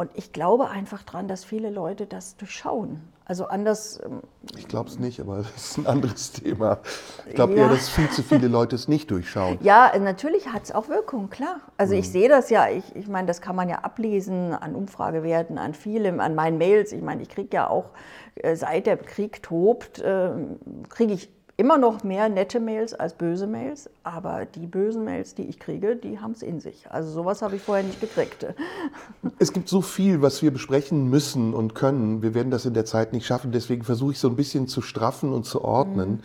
Und 0.00 0.12
ich 0.14 0.32
glaube 0.32 0.70
einfach 0.70 1.02
daran, 1.02 1.28
dass 1.28 1.44
viele 1.44 1.68
Leute 1.68 2.06
das 2.06 2.38
durchschauen. 2.38 3.02
Also 3.26 3.48
anders. 3.48 4.00
Ähm, 4.02 4.22
ich 4.56 4.66
glaube 4.66 4.88
es 4.88 4.98
nicht, 4.98 5.20
aber 5.20 5.36
das 5.54 5.72
ist 5.72 5.76
ein 5.76 5.86
anderes 5.86 6.32
Thema. 6.32 6.78
Ich 7.28 7.34
glaube 7.34 7.52
ja. 7.54 7.64
eher, 7.64 7.68
dass 7.68 7.90
viel 7.90 8.08
zu 8.08 8.22
viele 8.22 8.48
Leute 8.48 8.76
es 8.76 8.88
nicht 8.88 9.10
durchschauen. 9.10 9.58
Ja, 9.60 9.92
natürlich 9.98 10.48
hat 10.48 10.62
es 10.62 10.72
auch 10.72 10.88
Wirkung, 10.88 11.28
klar. 11.28 11.60
Also 11.76 11.92
mhm. 11.92 12.00
ich 12.00 12.10
sehe 12.10 12.30
das 12.30 12.48
ja, 12.48 12.70
ich, 12.70 12.96
ich 12.96 13.08
meine, 13.08 13.26
das 13.26 13.42
kann 13.42 13.54
man 13.54 13.68
ja 13.68 13.80
ablesen 13.80 14.54
an 14.54 14.74
Umfragewerten, 14.74 15.58
an 15.58 15.74
vielem, 15.74 16.18
an 16.20 16.34
meinen 16.34 16.56
Mails. 16.56 16.92
Ich 16.92 17.02
meine, 17.02 17.20
ich 17.20 17.28
kriege 17.28 17.54
ja 17.54 17.68
auch, 17.68 17.90
äh, 18.36 18.56
seit 18.56 18.86
der 18.86 18.96
Krieg 18.96 19.42
tobt, 19.42 19.98
äh, 19.98 20.30
kriege 20.88 21.12
ich 21.12 21.30
immer 21.60 21.76
noch 21.76 22.04
mehr 22.04 22.30
nette 22.30 22.58
Mails 22.58 22.94
als 22.94 23.12
böse 23.12 23.46
Mails, 23.46 23.90
aber 24.02 24.46
die 24.46 24.66
bösen 24.66 25.04
Mails, 25.04 25.34
die 25.34 25.42
ich 25.42 25.58
kriege, 25.58 25.94
die 25.94 26.18
haben 26.18 26.32
es 26.32 26.40
in 26.40 26.58
sich. 26.58 26.90
Also 26.90 27.10
sowas 27.10 27.42
habe 27.42 27.56
ich 27.56 27.60
vorher 27.60 27.84
nicht 27.84 28.00
gekriegt. 28.00 28.46
Es 29.38 29.52
gibt 29.52 29.68
so 29.68 29.82
viel, 29.82 30.22
was 30.22 30.40
wir 30.40 30.52
besprechen 30.52 31.10
müssen 31.10 31.52
und 31.52 31.74
können. 31.74 32.22
Wir 32.22 32.32
werden 32.32 32.50
das 32.50 32.64
in 32.64 32.72
der 32.72 32.86
Zeit 32.86 33.12
nicht 33.12 33.26
schaffen. 33.26 33.52
Deswegen 33.52 33.84
versuche 33.84 34.12
ich 34.12 34.18
so 34.18 34.28
ein 34.28 34.36
bisschen 34.36 34.68
zu 34.68 34.80
straffen 34.80 35.34
und 35.34 35.44
zu 35.44 35.62
ordnen. 35.62 36.10
Mhm. 36.10 36.20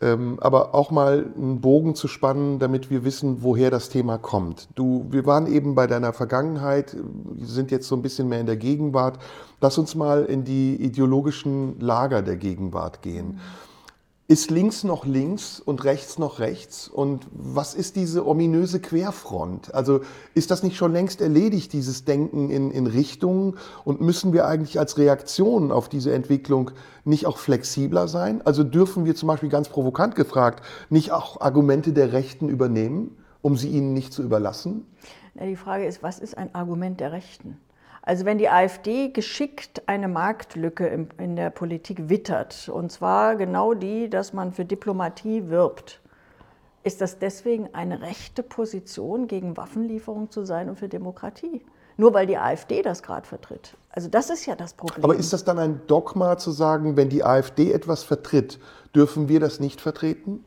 Ähm, 0.00 0.38
aber 0.40 0.72
auch 0.72 0.92
mal 0.92 1.32
einen 1.36 1.60
Bogen 1.60 1.96
zu 1.96 2.06
spannen, 2.06 2.60
damit 2.60 2.88
wir 2.88 3.04
wissen, 3.04 3.42
woher 3.42 3.72
das 3.72 3.88
Thema 3.88 4.18
kommt. 4.18 4.68
Du, 4.76 5.06
wir 5.10 5.26
waren 5.26 5.48
eben 5.52 5.74
bei 5.74 5.88
deiner 5.88 6.12
Vergangenheit, 6.12 6.96
sind 7.40 7.72
jetzt 7.72 7.88
so 7.88 7.96
ein 7.96 8.02
bisschen 8.02 8.28
mehr 8.28 8.38
in 8.38 8.46
der 8.46 8.56
Gegenwart. 8.56 9.18
Lass 9.60 9.78
uns 9.78 9.96
mal 9.96 10.26
in 10.26 10.44
die 10.44 10.76
ideologischen 10.76 11.80
Lager 11.80 12.22
der 12.22 12.36
Gegenwart 12.36 13.02
gehen. 13.02 13.26
Mhm 13.26 13.65
Ist 14.28 14.50
links 14.50 14.82
noch 14.82 15.06
links 15.06 15.60
und 15.60 15.84
rechts 15.84 16.18
noch 16.18 16.40
rechts? 16.40 16.88
Und 16.88 17.28
was 17.30 17.74
ist 17.74 17.94
diese 17.94 18.26
ominöse 18.26 18.80
Querfront? 18.80 19.72
Also 19.72 20.00
ist 20.34 20.50
das 20.50 20.64
nicht 20.64 20.76
schon 20.76 20.92
längst 20.92 21.20
erledigt, 21.20 21.72
dieses 21.72 22.04
Denken 22.04 22.50
in, 22.50 22.72
in 22.72 22.88
Richtungen? 22.88 23.56
Und 23.84 24.00
müssen 24.00 24.32
wir 24.32 24.48
eigentlich 24.48 24.80
als 24.80 24.98
Reaktion 24.98 25.70
auf 25.70 25.88
diese 25.88 26.12
Entwicklung 26.12 26.72
nicht 27.04 27.26
auch 27.26 27.38
flexibler 27.38 28.08
sein? 28.08 28.42
Also 28.44 28.64
dürfen 28.64 29.04
wir 29.04 29.14
zum 29.14 29.28
Beispiel 29.28 29.48
ganz 29.48 29.68
provokant 29.68 30.16
gefragt 30.16 30.64
nicht 30.90 31.12
auch 31.12 31.40
Argumente 31.40 31.92
der 31.92 32.12
Rechten 32.12 32.48
übernehmen, 32.48 33.16
um 33.42 33.56
sie 33.56 33.68
ihnen 33.68 33.94
nicht 33.94 34.12
zu 34.12 34.24
überlassen? 34.24 34.86
Die 35.40 35.54
Frage 35.54 35.86
ist, 35.86 36.02
was 36.02 36.18
ist 36.18 36.36
ein 36.36 36.52
Argument 36.52 36.98
der 36.98 37.12
Rechten? 37.12 37.58
Also 38.06 38.24
wenn 38.24 38.38
die 38.38 38.48
AfD 38.48 39.08
geschickt 39.08 39.82
eine 39.86 40.06
Marktlücke 40.06 41.08
in 41.18 41.34
der 41.34 41.50
Politik 41.50 42.08
wittert, 42.08 42.68
und 42.68 42.92
zwar 42.92 43.34
genau 43.34 43.74
die, 43.74 44.08
dass 44.08 44.32
man 44.32 44.52
für 44.52 44.64
Diplomatie 44.64 45.48
wirbt, 45.48 46.00
ist 46.84 47.00
das 47.00 47.18
deswegen 47.18 47.74
eine 47.74 48.02
rechte 48.02 48.44
Position, 48.44 49.26
gegen 49.26 49.56
Waffenlieferung 49.56 50.30
zu 50.30 50.44
sein 50.44 50.68
und 50.68 50.78
für 50.78 50.88
Demokratie? 50.88 51.62
Nur 51.96 52.14
weil 52.14 52.28
die 52.28 52.38
AfD 52.38 52.80
das 52.80 53.02
gerade 53.02 53.26
vertritt. 53.26 53.76
Also 53.90 54.08
das 54.08 54.30
ist 54.30 54.46
ja 54.46 54.54
das 54.54 54.74
Problem. 54.74 55.02
Aber 55.02 55.16
ist 55.16 55.32
das 55.32 55.42
dann 55.42 55.58
ein 55.58 55.80
Dogma 55.88 56.38
zu 56.38 56.52
sagen, 56.52 56.96
wenn 56.96 57.08
die 57.08 57.24
AfD 57.24 57.72
etwas 57.72 58.04
vertritt, 58.04 58.60
dürfen 58.94 59.28
wir 59.28 59.40
das 59.40 59.58
nicht 59.58 59.80
vertreten? 59.80 60.44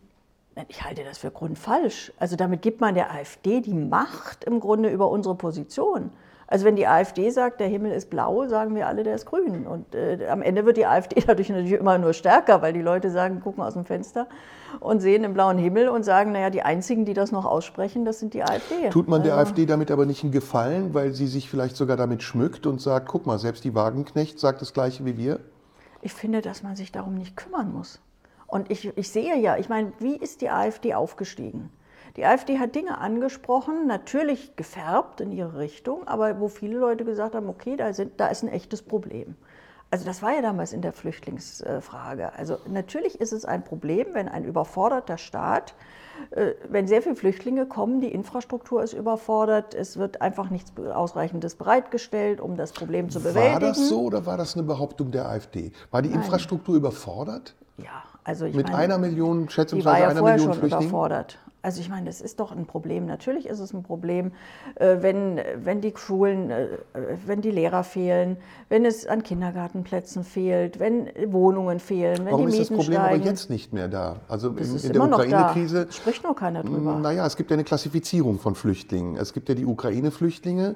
Ich 0.69 0.85
halte 0.85 1.03
das 1.03 1.17
für 1.17 1.31
grundfalsch. 1.31 2.13
Also 2.19 2.37
damit 2.37 2.61
gibt 2.61 2.79
man 2.79 2.95
der 2.95 3.11
AfD 3.11 3.59
die 3.59 3.73
Macht 3.73 4.45
im 4.45 4.61
Grunde 4.61 4.89
über 4.89 5.09
unsere 5.09 5.35
Position. 5.35 6.11
Also 6.51 6.65
wenn 6.65 6.75
die 6.75 6.87
AfD 6.87 7.29
sagt, 7.29 7.59
der 7.59 7.67
Himmel 7.67 7.91
ist 7.91 8.09
blau, 8.09 8.47
sagen 8.47 8.73
wir 8.73 8.87
alle, 8.87 9.03
der 9.03 9.13
ist 9.13 9.27
grün. 9.27 9.67
Und 9.67 9.93
äh, 9.93 10.25
am 10.27 10.41
Ende 10.41 10.65
wird 10.65 10.77
die 10.77 10.85
AfD 10.87 11.21
dadurch 11.25 11.49
natürlich 11.49 11.73
immer 11.73 11.99
nur 11.99 12.13
stärker, 12.13 12.63
weil 12.63 12.73
die 12.73 12.81
Leute 12.81 13.11
sagen, 13.11 13.39
gucken 13.39 13.63
aus 13.63 13.73
dem 13.73 13.85
Fenster 13.85 14.27
und 14.79 14.99
sehen 14.99 15.21
den 15.21 15.35
blauen 15.35 15.59
Himmel 15.59 15.89
und 15.89 16.03
sagen, 16.03 16.31
naja, 16.31 16.49
die 16.49 16.63
einzigen, 16.63 17.05
die 17.05 17.13
das 17.13 17.31
noch 17.31 17.45
aussprechen, 17.45 18.03
das 18.03 18.19
sind 18.19 18.33
die 18.33 18.41
AfD. 18.41 18.89
Tut 18.89 19.07
man 19.07 19.21
der 19.21 19.35
also, 19.35 19.51
AfD 19.51 19.67
damit 19.67 19.91
aber 19.91 20.07
nicht 20.07 20.23
einen 20.23 20.31
Gefallen, 20.31 20.95
weil 20.95 21.11
sie 21.11 21.27
sich 21.27 21.51
vielleicht 21.51 21.75
sogar 21.75 21.97
damit 21.97 22.23
schmückt 22.23 22.65
und 22.65 22.81
sagt, 22.81 23.07
guck 23.07 23.27
mal, 23.27 23.37
selbst 23.37 23.63
die 23.63 23.75
Wagenknecht 23.75 24.39
sagt 24.39 24.61
das 24.63 24.73
gleiche 24.73 25.05
wie 25.05 25.17
wir? 25.17 25.39
Ich 26.01 26.13
finde, 26.13 26.41
dass 26.41 26.63
man 26.63 26.75
sich 26.75 26.91
darum 26.91 27.13
nicht 27.13 27.37
kümmern 27.37 27.71
muss. 27.71 27.99
Und 28.47 28.71
ich, 28.71 28.97
ich 28.97 29.11
sehe 29.11 29.37
ja, 29.37 29.57
ich 29.57 29.69
meine, 29.69 29.93
wie 29.99 30.15
ist 30.15 30.41
die 30.41 30.49
AfD 30.49 30.95
aufgestiegen? 30.95 31.69
Die 32.15 32.25
AfD 32.25 32.59
hat 32.59 32.75
Dinge 32.75 32.97
angesprochen, 32.97 33.87
natürlich 33.87 34.55
gefärbt 34.55 35.21
in 35.21 35.31
ihre 35.31 35.57
Richtung, 35.57 36.07
aber 36.07 36.39
wo 36.39 36.47
viele 36.47 36.77
Leute 36.77 37.05
gesagt 37.05 37.35
haben, 37.35 37.49
okay, 37.49 37.75
da, 37.75 37.93
sind, 37.93 38.19
da 38.19 38.27
ist 38.27 38.43
ein 38.43 38.49
echtes 38.49 38.81
Problem. 38.81 39.35
Also 39.91 40.05
das 40.05 40.21
war 40.21 40.33
ja 40.33 40.41
damals 40.41 40.71
in 40.71 40.81
der 40.81 40.93
Flüchtlingsfrage. 40.93 42.33
Also 42.33 42.57
natürlich 42.67 43.19
ist 43.19 43.33
es 43.33 43.45
ein 43.45 43.63
Problem, 43.63 44.07
wenn 44.13 44.27
ein 44.27 44.45
überforderter 44.45 45.17
Staat, 45.17 45.73
äh, 46.31 46.53
wenn 46.69 46.87
sehr 46.87 47.01
viele 47.01 47.15
Flüchtlinge 47.15 47.65
kommen, 47.65 47.99
die 47.99 48.11
Infrastruktur 48.11 48.83
ist 48.83 48.93
überfordert, 48.93 49.73
es 49.73 49.97
wird 49.97 50.21
einfach 50.21 50.51
nichts 50.51 50.73
Ausreichendes 50.77 51.55
bereitgestellt, 51.55 52.39
um 52.39 52.55
das 52.55 52.71
Problem 52.71 53.09
zu 53.09 53.19
bewältigen. 53.19 53.53
War 53.53 53.59
das 53.59 53.89
so 53.89 54.01
oder 54.01 54.25
war 54.27 54.37
das 54.37 54.55
eine 54.55 54.63
Behauptung 54.63 55.09
der 55.09 55.27
AfD? 55.27 55.71
War 55.89 56.03
die 56.03 56.11
Infrastruktur 56.11 56.75
Nein. 56.75 56.81
überfordert? 56.81 57.55
Ja, 57.83 58.03
also 58.23 58.45
ich 58.45 58.55
Mit 58.55 58.67
meine, 58.67 58.77
einer 58.77 58.97
Million, 58.97 59.49
schätzungsweise 59.49 59.77
die 59.81 59.85
war 59.85 59.99
ja 59.99 60.09
einer 60.09 60.19
vorher 60.19 60.37
Million 60.37 60.53
schon 60.53 60.59
Flüchtlingen? 60.61 60.89
überfordert. 60.89 61.37
Also 61.61 61.81
ich 61.81 61.89
meine, 61.89 62.05
das 62.05 62.21
ist 62.21 62.39
doch 62.39 62.53
ein 62.53 62.65
Problem. 62.65 63.05
Natürlich 63.05 63.45
ist 63.45 63.59
es 63.59 63.73
ein 63.73 63.83
Problem, 63.83 64.31
äh, 64.75 64.97
wenn, 65.01 65.41
wenn 65.61 65.81
die 65.81 65.93
Schulen, 65.93 66.49
äh, 66.51 66.67
wenn 67.25 67.41
die 67.41 67.51
Lehrer 67.51 67.83
fehlen, 67.83 68.37
wenn 68.69 68.85
es 68.85 69.05
an 69.05 69.23
Kindergartenplätzen 69.23 70.23
fehlt, 70.23 70.79
wenn 70.79 71.09
Wohnungen 71.27 71.81
fehlen, 71.81 72.19
wenn 72.19 72.27
Warum 72.27 72.45
die 72.45 72.45
Mieten 72.57 72.61
ist 72.61 72.69
das 72.71 72.77
Problem 72.77 72.99
steigen. 73.01 73.21
aber 73.21 73.29
jetzt 73.29 73.49
nicht 73.49 73.73
mehr 73.73 73.89
da? 73.89 74.21
Also 74.29 74.51
Das 74.51 74.69
in, 74.69 74.75
ist 74.77 74.85
in 74.85 74.93
der 74.93 75.01
Ukraine-Krise. 75.03 75.87
Spricht 75.91 76.23
nur 76.23 76.33
keiner 76.33 76.63
drüber. 76.63 76.97
Naja, 76.97 77.25
es 77.25 77.35
gibt 77.35 77.49
ja 77.51 77.55
eine 77.55 77.65
Klassifizierung 77.65 78.39
von 78.39 78.55
Flüchtlingen. 78.55 79.17
Es 79.17 79.33
gibt 79.33 79.49
ja 79.49 79.55
die 79.55 79.65
Ukraine-Flüchtlinge, 79.65 80.75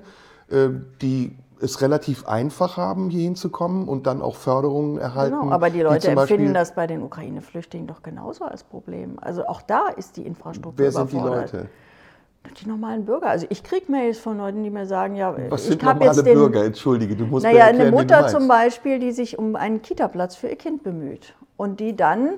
äh, 0.50 0.68
die 1.02 1.38
es 1.64 1.82
relativ 1.82 2.28
einfach 2.28 2.78
haben, 2.78 3.10
hier 3.10 3.24
hinzukommen 3.24 3.88
und 3.88 4.06
dann 4.06 4.22
auch 4.22 4.36
Förderungen 4.36 4.98
erhalten. 4.98 5.40
Genau, 5.40 5.52
aber 5.52 5.70
die 5.70 5.82
Leute 5.82 6.12
empfinden 6.12 6.54
das 6.54 6.76
bei 6.76 6.88
den 6.88 7.02
Ukraine-Flüchtlingen 7.02 7.88
doch 7.88 8.04
genauso 8.04 8.46
als 8.46 8.64
Problem. 8.64 9.18
Also 9.22 9.48
auch 9.48 9.62
da 9.62 9.88
ist 9.88 10.18
die 10.18 10.26
Infrastruktur 10.26 10.84
Wer 10.84 10.92
sind 10.92 11.12
die. 11.12 11.18
Leute? 11.18 11.70
Die 12.62 12.68
normalen 12.68 13.06
Bürger. 13.06 13.28
Also 13.28 13.48
ich 13.50 13.64
kriege 13.64 13.90
Mails 13.90 14.20
von 14.20 14.38
Leuten, 14.38 14.64
die 14.64 14.70
mir 14.70 14.86
sagen, 14.86 15.16
ja, 15.16 15.34
Was 15.50 15.70
ich 15.70 15.82
habe 15.82 16.04
jetzt 16.04 16.26
den, 16.26 16.34
Bürger? 16.34 16.66
Entschuldige, 16.66 17.16
du 17.16 17.26
musst 17.26 17.46
Naja, 17.46 17.68
erklären, 17.68 17.88
eine 17.88 17.92
Mutter 17.92 18.28
zum. 18.28 18.50
Beispiel, 18.50 19.00
die 19.00 19.14
sich 19.14 19.40
um 19.40 19.56
einen 19.56 19.82
Kita-Platz 19.82 20.36
für 20.36 20.50
ihr 20.50 20.58
Kind 20.58 20.84
bemüht 20.84 21.36
und 21.56 21.80
die 21.80 21.96
dann, 21.96 22.32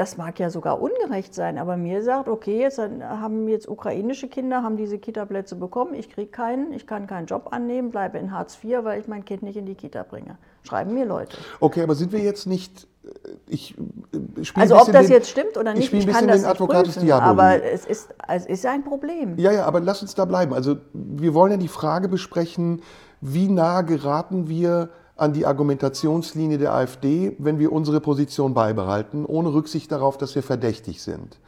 das 0.00 0.16
mag 0.16 0.38
ja 0.40 0.48
sogar 0.48 0.80
ungerecht 0.80 1.34
sein, 1.34 1.58
aber 1.58 1.76
mir 1.76 2.02
sagt, 2.02 2.26
okay, 2.26 2.58
jetzt 2.58 2.78
haben 2.78 3.46
jetzt 3.48 3.68
ukrainische 3.68 4.28
Kinder, 4.28 4.62
haben 4.62 4.78
diese 4.78 4.96
Kita-Plätze 4.98 5.56
bekommen, 5.56 5.92
ich 5.92 6.08
kriege 6.08 6.30
keinen, 6.30 6.72
ich 6.72 6.86
kann 6.86 7.06
keinen 7.06 7.26
Job 7.26 7.48
annehmen, 7.50 7.90
bleibe 7.90 8.16
in 8.16 8.32
Hartz 8.32 8.58
IV, 8.64 8.78
weil 8.84 8.98
ich 8.98 9.08
mein 9.08 9.26
Kind 9.26 9.42
nicht 9.42 9.58
in 9.58 9.66
die 9.66 9.74
Kita 9.74 10.02
bringe. 10.02 10.38
Schreiben 10.62 10.94
mir 10.94 11.04
Leute. 11.04 11.36
Okay, 11.60 11.82
aber 11.82 11.94
sind 11.94 12.12
wir 12.12 12.20
jetzt 12.20 12.46
nicht. 12.46 12.88
äh, 13.04 13.08
Ich, 13.46 13.76
äh, 13.76 14.44
spiele 14.44 14.62
Also 14.62 14.78
ob 14.78 14.90
das 14.90 15.08
den, 15.08 15.12
jetzt 15.12 15.28
stimmt 15.28 15.58
oder 15.58 15.72
ich 15.74 15.92
nicht, 15.92 15.92
ein 15.92 15.98
ich 15.98 16.06
kann 16.06 16.28
das 16.28 16.46
nicht 16.46 16.56
prüfen, 16.56 17.12
aber 17.12 17.62
es 17.62 17.84
ist, 17.84 18.08
es 18.26 18.46
ist 18.46 18.64
ein 18.64 18.82
Problem. 18.84 19.38
Ja, 19.38 19.52
ja, 19.52 19.66
aber 19.66 19.80
lass 19.80 20.00
uns 20.00 20.14
da 20.14 20.24
bleiben. 20.24 20.54
Also 20.54 20.76
wir 20.94 21.34
wollen 21.34 21.52
ja 21.52 21.58
die 21.58 21.68
Frage 21.68 22.08
besprechen, 22.08 22.80
wie 23.20 23.48
nah 23.48 23.82
geraten 23.82 24.48
wir 24.48 24.88
an 25.20 25.32
die 25.32 25.46
Argumentationslinie 25.46 26.58
der 26.58 26.74
AfD, 26.74 27.36
wenn 27.38 27.58
wir 27.58 27.72
unsere 27.72 28.00
Position 28.00 28.54
beibehalten, 28.54 29.24
ohne 29.24 29.52
Rücksicht 29.52 29.92
darauf, 29.92 30.16
dass 30.18 30.34
wir 30.34 30.42
verdächtig 30.42 31.02
sind. 31.02 31.38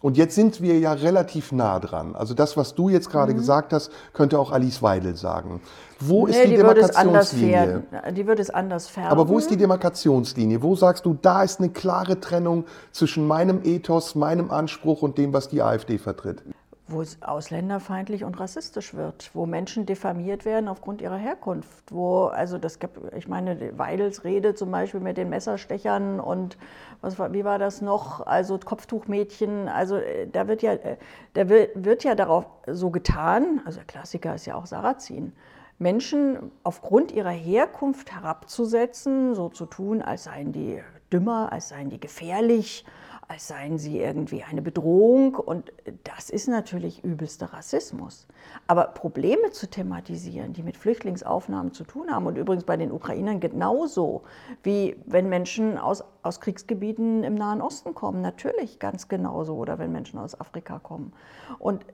Und 0.00 0.16
jetzt 0.16 0.36
sind 0.36 0.60
wir 0.62 0.78
ja 0.78 0.92
relativ 0.92 1.50
nah 1.50 1.80
dran. 1.80 2.14
Also 2.14 2.32
das, 2.32 2.56
was 2.56 2.74
du 2.74 2.88
jetzt 2.88 3.10
gerade 3.10 3.34
gesagt 3.34 3.72
hast, 3.72 3.90
könnte 4.12 4.38
auch 4.38 4.52
Alice 4.52 4.80
Weidel 4.80 5.16
sagen. 5.16 5.60
Wo 5.98 6.26
ist 6.26 6.36
Mhm. 6.36 6.42
Nee, 6.42 6.50
die, 6.50 6.56
die 6.56 6.62
anders 6.62 7.30
Demarkationslinie? 7.30 7.82
Die 8.12 8.26
würde 8.26 8.42
es 8.42 8.50
anders 8.50 8.86
färben. 8.86 9.10
Aber 9.10 9.28
wo 9.28 9.38
ist 9.38 9.50
die 9.50 9.56
Demarkationslinie? 9.56 10.62
Wo 10.62 10.76
sagst 10.76 11.04
du, 11.04 11.18
da 11.20 11.42
ist 11.42 11.58
eine 11.58 11.70
klare 11.70 12.20
Trennung 12.20 12.64
zwischen 12.92 13.26
meinem 13.26 13.60
Ethos, 13.64 14.14
meinem 14.14 14.52
Anspruch 14.52 15.02
und 15.02 15.18
dem, 15.18 15.32
was 15.32 15.48
die 15.48 15.62
AfD 15.62 15.98
vertritt? 15.98 16.44
Wo 16.88 17.02
es 17.02 17.22
ausländerfeindlich 17.22 18.24
und 18.24 18.40
rassistisch 18.40 18.94
wird, 18.94 19.30
wo 19.34 19.46
Menschen 19.46 19.86
diffamiert 19.86 20.44
werden 20.44 20.68
aufgrund 20.68 21.02
ihrer 21.02 21.16
Herkunft, 21.16 21.92
wo, 21.92 22.24
also 22.24 22.58
das 22.58 22.78
gibt, 22.78 22.98
ich 23.14 23.28
meine, 23.28 23.78
Weidels 23.78 24.24
Rede 24.24 24.54
zum 24.54 24.70
Beispiel 24.70 25.00
mit 25.00 25.16
den 25.16 25.28
Messerstechern 25.28 26.18
und 26.18 26.56
was 27.00 27.18
war, 27.18 27.32
wie 27.32 27.44
war 27.44 27.58
das 27.58 27.82
noch, 27.82 28.26
also 28.26 28.58
Kopftuchmädchen, 28.58 29.68
also 29.68 29.96
äh, 29.96 30.26
da 30.26 30.48
wird 30.48 30.62
ja, 30.62 30.72
äh, 30.72 30.96
da 31.34 31.48
wird, 31.48 31.70
wird 31.74 32.04
ja 32.04 32.14
darauf 32.14 32.46
so 32.66 32.90
getan, 32.90 33.60
also 33.64 33.78
der 33.78 33.86
Klassiker 33.86 34.34
ist 34.34 34.46
ja 34.46 34.54
auch 34.54 34.66
Sarrazin, 34.66 35.32
Menschen 35.78 36.50
aufgrund 36.64 37.12
ihrer 37.12 37.30
Herkunft 37.30 38.12
herabzusetzen, 38.12 39.34
so 39.34 39.48
zu 39.48 39.66
tun, 39.66 40.02
als 40.02 40.24
seien 40.24 40.52
die 40.52 40.82
dümmer, 41.12 41.52
als 41.52 41.68
seien 41.68 41.90
die 41.90 42.00
gefährlich, 42.00 42.84
als 43.28 43.46
seien 43.46 43.76
sie 43.76 44.00
irgendwie 44.00 44.42
eine 44.42 44.62
Bedrohung. 44.62 45.34
Und 45.34 45.70
das 46.04 46.30
ist 46.30 46.48
natürlich 46.48 47.04
übelster 47.04 47.52
Rassismus. 47.52 48.26
Aber 48.66 48.84
Probleme 48.86 49.50
zu 49.50 49.68
thematisieren, 49.68 50.54
die 50.54 50.62
mit 50.62 50.78
Flüchtlingsaufnahmen 50.78 51.72
zu 51.72 51.84
tun 51.84 52.10
haben, 52.10 52.26
und 52.26 52.36
übrigens 52.38 52.64
bei 52.64 52.78
den 52.78 52.90
Ukrainern 52.90 53.38
genauso, 53.38 54.22
wie 54.62 54.96
wenn 55.04 55.28
Menschen 55.28 55.76
aus, 55.76 56.02
aus 56.22 56.40
Kriegsgebieten 56.40 57.22
im 57.22 57.34
Nahen 57.34 57.60
Osten 57.60 57.94
kommen, 57.94 58.22
natürlich 58.22 58.78
ganz 58.78 59.08
genauso, 59.08 59.56
oder 59.56 59.78
wenn 59.78 59.92
Menschen 59.92 60.18
aus 60.18 60.40
Afrika 60.40 60.78
kommen. 60.78 61.12
Und 61.58 61.84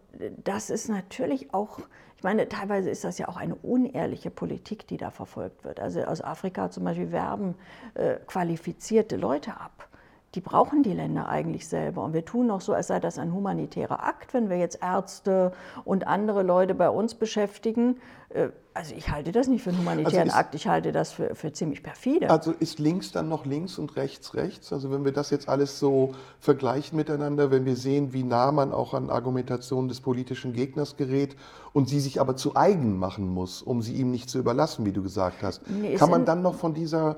das 0.45 0.71
ist 0.71 0.88
natürlich 0.88 1.53
auch, 1.53 1.81
ich 2.17 2.23
meine, 2.23 2.49
teilweise 2.49 2.91
ist 2.91 3.03
das 3.03 3.19
ja 3.19 3.26
auch 3.26 3.37
eine 3.37 3.57
unehrliche 3.57 4.31
Politik, 4.31 4.87
die 4.87 4.99
da 4.99 5.11
verfolgt 5.11 5.64
wird. 5.64 5.81
Also 5.81 6.03
aus 6.03 6.23
Afrika 6.23 6.71
zum 6.71 6.85
Beispiel 6.85 7.11
werben 7.11 7.57
äh, 7.95 8.19
qualifizierte 8.26 9.17
Leute 9.17 9.50
ab 9.61 9.88
die 10.35 10.41
brauchen 10.41 10.83
die 10.83 10.93
Länder 10.93 11.29
eigentlich 11.29 11.69
selber. 11.69 12.03
Und 12.03 12.12
wir 12.12 12.25
tun 12.25 12.47
noch 12.49 12.61
so, 12.61 12.73
als 12.73 12.88
sei 12.88 12.99
das 13.00 13.19
ein 13.19 13.33
humanitärer 13.33 14.03
Akt, 14.03 14.35
wenn 14.35 14.50
wir 14.50 14.57
jetzt 14.59 14.79
Ärzte 14.83 15.53
und 15.85 16.07
andere 16.07 16.43
Leute 16.43 16.75
bei 16.75 16.91
uns 16.91 17.14
beschäftigen. 17.14 17.99
Äh, 18.31 18.49
Also 18.76 18.93
ich 18.97 19.09
halte 19.12 19.31
das 19.31 19.47
nicht 19.47 19.62
für 19.62 19.71
einen 19.71 19.79
humanitären 19.79 20.23
Also 20.23 20.33
ist- 20.33 20.35
Akt, 20.37 20.55
ich 20.57 20.67
halte 20.67 20.91
das 20.91 21.12
für, 21.12 21.37
für 21.37 21.53
ziemlich 21.53 21.85
perfide. 21.85 22.29
Also 22.31 22.50
ist 22.50 22.81
links 22.81 23.12
dann 23.12 23.29
noch 23.29 23.47
links 23.47 23.79
und 23.79 23.95
rechts 23.95 24.35
rechts? 24.35 24.73
Also 24.73 24.91
wenn 24.91 25.05
wir 25.05 25.12
das 25.12 25.31
jetzt 25.31 25.49
alles 25.49 25.79
so 25.79 26.11
vergleichen 26.41 26.97
miteinander, 26.97 27.53
wenn 27.53 27.64
wir 27.67 27.76
sehen, 27.76 28.12
wie 28.12 28.25
nah 28.25 28.50
man 28.50 28.73
auch 28.73 28.93
an 28.95 29.11
Argumentationen 29.11 29.88
des 29.88 30.00
politischen 30.00 30.53
Gegners 30.53 30.97
gerät 30.97 31.37
und 31.73 31.88
sie 31.88 32.00
sich 32.00 32.21
aber 32.21 32.35
zu 32.35 32.57
eigen 32.57 32.99
machen 32.99 33.29
muss, 33.29 33.62
um 33.62 33.81
sie 33.83 33.93
ihm 33.95 34.11
nicht 34.11 34.29
zu 34.29 34.38
überlassen, 34.41 34.85
wie 34.85 34.93
du 34.93 35.03
gesagt 35.05 35.45
hast, 35.45 35.62
Nee, 35.71 35.95
kann 35.95 36.11
man 36.11 36.25
dann 36.25 36.43
noch 36.43 36.57
von 36.57 36.75
dieser 36.75 37.14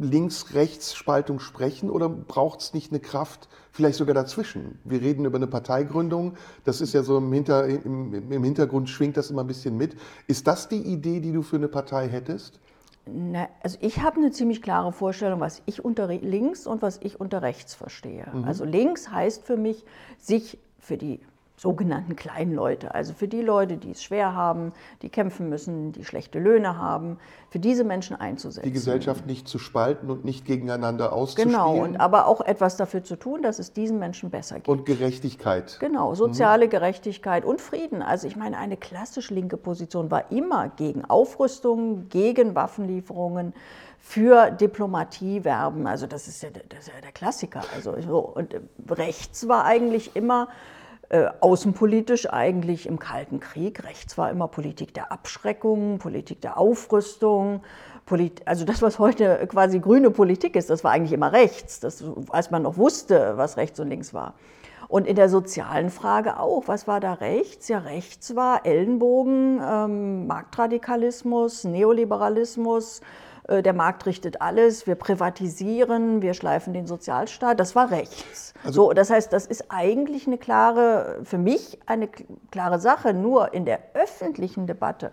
Links-Rechts-Spaltung 0.00 1.40
sprechen 1.40 1.90
oder 1.90 2.08
braucht 2.08 2.60
es 2.60 2.74
nicht 2.74 2.90
eine 2.90 3.00
Kraft, 3.00 3.48
vielleicht 3.70 3.98
sogar 3.98 4.14
dazwischen? 4.14 4.78
Wir 4.84 5.00
reden 5.00 5.24
über 5.24 5.36
eine 5.36 5.46
Parteigründung, 5.46 6.34
das 6.64 6.80
ist 6.80 6.92
ja 6.92 7.02
so 7.02 7.18
im, 7.18 7.32
Hinter, 7.32 7.66
im, 7.66 8.32
im 8.32 8.44
Hintergrund 8.44 8.88
schwingt 8.88 9.16
das 9.16 9.30
immer 9.30 9.42
ein 9.42 9.46
bisschen 9.46 9.76
mit. 9.76 9.96
Ist 10.26 10.46
das 10.46 10.68
die 10.68 10.82
Idee, 10.82 11.20
die 11.20 11.32
du 11.32 11.42
für 11.42 11.56
eine 11.56 11.68
Partei 11.68 12.08
hättest? 12.08 12.60
Na, 13.04 13.48
also 13.62 13.78
ich 13.80 14.00
habe 14.00 14.18
eine 14.18 14.30
ziemlich 14.30 14.62
klare 14.62 14.92
Vorstellung, 14.92 15.40
was 15.40 15.60
ich 15.66 15.84
unter 15.84 16.06
links 16.06 16.66
und 16.66 16.82
was 16.82 17.00
ich 17.02 17.20
unter 17.20 17.42
rechts 17.42 17.74
verstehe. 17.74 18.26
Mhm. 18.32 18.44
Also 18.44 18.64
links 18.64 19.10
heißt 19.10 19.44
für 19.44 19.56
mich, 19.56 19.84
sich 20.18 20.58
für 20.78 20.96
die 20.96 21.20
sogenannten 21.62 22.16
kleinen 22.16 22.54
Leute, 22.54 22.92
also 22.92 23.14
für 23.14 23.28
die 23.28 23.40
Leute, 23.40 23.76
die 23.76 23.92
es 23.92 24.02
schwer 24.02 24.34
haben, 24.34 24.72
die 25.00 25.08
kämpfen 25.08 25.48
müssen, 25.48 25.92
die 25.92 26.04
schlechte 26.04 26.40
Löhne 26.40 26.76
haben, 26.76 27.18
für 27.50 27.60
diese 27.60 27.84
Menschen 27.84 28.16
einzusetzen. 28.16 28.66
Die 28.66 28.72
Gesellschaft 28.72 29.26
nicht 29.26 29.46
zu 29.46 29.60
spalten 29.60 30.10
und 30.10 30.24
nicht 30.24 30.44
gegeneinander 30.44 31.12
auszuspielen. 31.12 31.50
Genau, 31.50 31.76
und 31.76 32.00
aber 32.00 32.26
auch 32.26 32.40
etwas 32.40 32.76
dafür 32.76 33.04
zu 33.04 33.14
tun, 33.14 33.42
dass 33.42 33.60
es 33.60 33.72
diesen 33.72 34.00
Menschen 34.00 34.28
besser 34.30 34.56
geht. 34.56 34.66
Und 34.66 34.86
Gerechtigkeit. 34.86 35.76
Genau, 35.78 36.16
soziale 36.16 36.66
mhm. 36.66 36.70
Gerechtigkeit 36.70 37.44
und 37.44 37.60
Frieden. 37.60 38.02
Also 38.02 38.26
ich 38.26 38.34
meine, 38.34 38.58
eine 38.58 38.76
klassisch 38.76 39.30
linke 39.30 39.56
Position 39.56 40.10
war 40.10 40.32
immer 40.32 40.68
gegen 40.70 41.04
Aufrüstung, 41.04 42.08
gegen 42.08 42.56
Waffenlieferungen, 42.56 43.54
für 44.00 44.50
Diplomatie 44.50 45.44
werben. 45.44 45.86
Also 45.86 46.08
das 46.08 46.26
ist 46.26 46.42
ja, 46.42 46.48
das 46.50 46.80
ist 46.80 46.88
ja 46.88 47.00
der 47.00 47.12
Klassiker. 47.12 47.62
Also 47.72 47.94
so. 48.00 48.18
Und 48.18 48.56
rechts 48.90 49.46
war 49.46 49.64
eigentlich 49.64 50.16
immer 50.16 50.48
äh, 51.12 51.28
außenpolitisch 51.40 52.32
eigentlich 52.32 52.86
im 52.86 52.98
Kalten 52.98 53.38
Krieg. 53.38 53.84
Rechts 53.84 54.16
war 54.16 54.30
immer 54.30 54.48
Politik 54.48 54.94
der 54.94 55.12
Abschreckung, 55.12 55.98
Politik 55.98 56.40
der 56.40 56.56
Aufrüstung. 56.56 57.62
Polit 58.06 58.40
also 58.46 58.64
das, 58.64 58.80
was 58.80 58.98
heute 58.98 59.46
quasi 59.46 59.78
grüne 59.78 60.10
Politik 60.10 60.56
ist, 60.56 60.70
das 60.70 60.84
war 60.84 60.92
eigentlich 60.92 61.12
immer 61.12 61.30
rechts, 61.32 61.80
das, 61.80 62.02
als 62.30 62.50
man 62.50 62.62
noch 62.62 62.78
wusste, 62.78 63.34
was 63.36 63.58
rechts 63.58 63.78
und 63.78 63.90
links 63.90 64.14
war. 64.14 64.32
Und 64.88 65.06
in 65.06 65.14
der 65.14 65.28
sozialen 65.28 65.90
Frage 65.90 66.40
auch. 66.40 66.64
Was 66.66 66.86
war 66.86 66.98
da 66.98 67.12
rechts? 67.12 67.68
Ja, 67.68 67.80
rechts 67.80 68.34
war 68.34 68.64
Ellenbogen, 68.64 69.60
ähm, 69.62 70.26
Marktradikalismus, 70.26 71.64
Neoliberalismus, 71.64 73.02
der 73.48 73.72
Markt 73.72 74.06
richtet 74.06 74.40
alles, 74.40 74.86
wir 74.86 74.94
privatisieren, 74.94 76.22
wir 76.22 76.32
schleifen 76.34 76.72
den 76.72 76.86
Sozialstaat. 76.86 77.58
Das 77.58 77.74
war 77.74 77.90
rechts. 77.90 78.54
Also 78.64 78.84
so, 78.84 78.92
das 78.92 79.10
heißt, 79.10 79.32
das 79.32 79.46
ist 79.46 79.66
eigentlich 79.68 80.26
eine 80.26 80.38
klare, 80.38 81.18
für 81.24 81.38
mich 81.38 81.78
eine 81.86 82.08
klare 82.50 82.78
Sache. 82.78 83.12
Nur 83.12 83.52
in 83.52 83.64
der 83.64 83.80
öffentlichen 83.94 84.68
Debatte 84.68 85.10